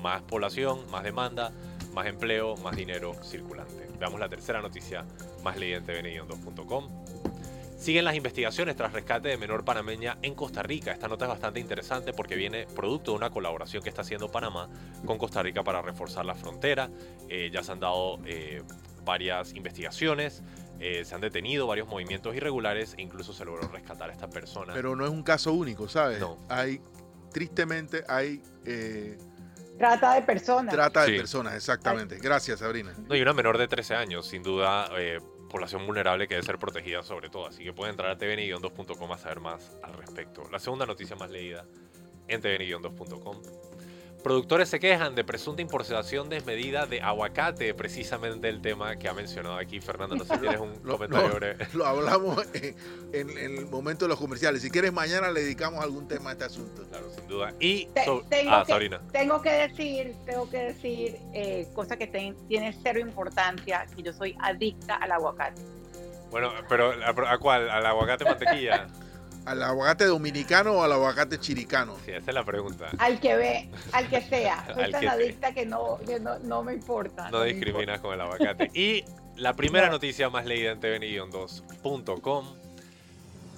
[0.03, 1.53] Más población, más demanda,
[1.95, 3.89] más empleo, más dinero circulante.
[4.01, 5.05] Veamos la tercera noticia
[5.45, 6.89] más leída en tvn2.com.
[7.77, 10.93] Siguen las investigaciones tras rescate de menor panameña en Costa Rica.
[10.93, 14.69] Esta nota es bastante interesante porque viene producto de una colaboración que está haciendo Panamá
[15.05, 16.91] con Costa Rica para reforzar la frontera.
[17.29, 18.63] Eh, ya se han dado eh,
[19.05, 20.43] varias investigaciones.
[20.85, 24.73] Eh, se han detenido varios movimientos irregulares e incluso se logró rescatar a esta persona.
[24.75, 26.19] Pero no es un caso único, ¿sabes?
[26.19, 26.37] No.
[26.49, 26.81] Hay,
[27.31, 29.17] tristemente, hay eh,
[29.79, 30.75] Trata de personas.
[30.75, 31.17] trata de Sí.
[31.19, 32.19] personas, exactamente.
[32.19, 32.93] Gracias, Sabrina.
[33.09, 36.59] No, y una menor de 13 años, sin duda, eh, población vulnerable que debe ser
[36.59, 37.47] protegida sobre todo.
[37.47, 40.43] Así que pueden entrar a tvn-2.com a saber más al respecto.
[40.51, 41.65] La segunda noticia más leída
[42.27, 43.41] en tvn-2.com.
[44.23, 49.57] Productores se quejan de presunta importación desmedida de aguacate, precisamente el tema que ha mencionado
[49.57, 50.15] aquí Fernando.
[50.15, 51.67] No sé si tienes un Lo, comentario lo- breve.
[51.75, 52.77] lo hablamos en,
[53.13, 54.63] en- en el momento de los comerciales.
[54.63, 56.85] Si quieres, mañana le dedicamos algún tema a este asunto.
[56.89, 57.53] Claro, sin duda.
[57.59, 59.01] Y Te- so- tengo, ah, que, Sabrina.
[59.11, 64.13] tengo que decir, tengo que decir, eh, cosa que ten- tiene cero importancia, que yo
[64.13, 65.61] soy adicta al aguacate.
[66.31, 67.69] Bueno, pero ¿a, a cuál?
[67.69, 68.87] ¿Al aguacate mantequilla?
[69.45, 71.97] ¿Al aguacate dominicano o al aguacate chiricano?
[72.05, 72.91] Sí, esa es la pregunta.
[72.99, 74.65] Al que ve, al que sea.
[74.73, 75.13] Soy Al tan que sea.
[75.13, 77.29] adicta que no, que no, no me importa.
[77.31, 78.71] No discriminas con el aguacate.
[78.73, 79.05] Y
[79.37, 79.95] la primera No.
[79.95, 82.45] noticia más leída en tvn-2.com.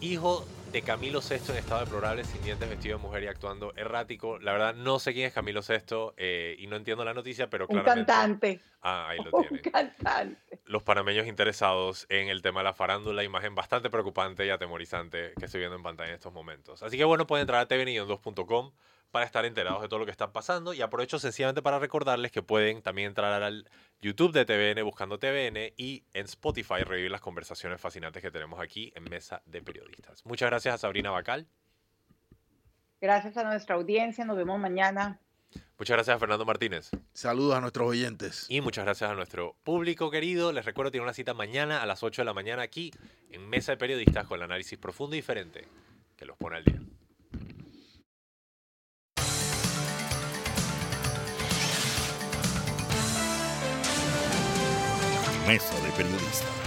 [0.00, 4.40] Hijo de Camilo VI en estado deplorable, sin dientes, vestido de mujer y actuando errático.
[4.40, 7.66] La verdad, no sé quién es Camilo VI eh, y no entiendo la noticia, pero
[7.68, 8.12] Un claramente...
[8.12, 8.60] cantante.
[8.82, 9.70] Ah, ahí lo Un tienen.
[9.70, 10.58] cantante.
[10.64, 15.44] Los panameños interesados en el tema de la farándula, imagen bastante preocupante y atemorizante que
[15.44, 16.82] estoy viendo en pantalla en estos momentos.
[16.82, 18.72] Así que bueno, pueden entrar a tvn-2.com
[19.14, 22.42] para estar enterados de todo lo que está pasando y aprovecho sencillamente para recordarles que
[22.42, 23.70] pueden también entrar al
[24.02, 28.92] YouTube de TVN buscando TVN y en Spotify revivir las conversaciones fascinantes que tenemos aquí
[28.96, 30.26] en Mesa de Periodistas.
[30.26, 31.46] Muchas gracias a Sabrina Bacal,
[33.00, 34.24] Gracias a nuestra audiencia.
[34.24, 35.20] Nos vemos mañana.
[35.78, 38.46] muchas gracias a Fernando Martínez Saludos a nuestros oyentes.
[38.48, 40.50] y muchas gracias a nuestro público querido.
[40.50, 42.90] Les recuerdo tiene una cita mañana a las 8 de la mañana aquí
[43.30, 45.68] en Mesa de Periodistas con el análisis profundo y diferente
[46.16, 46.80] que los pone al día.
[55.46, 56.63] Mesa de Periodistas.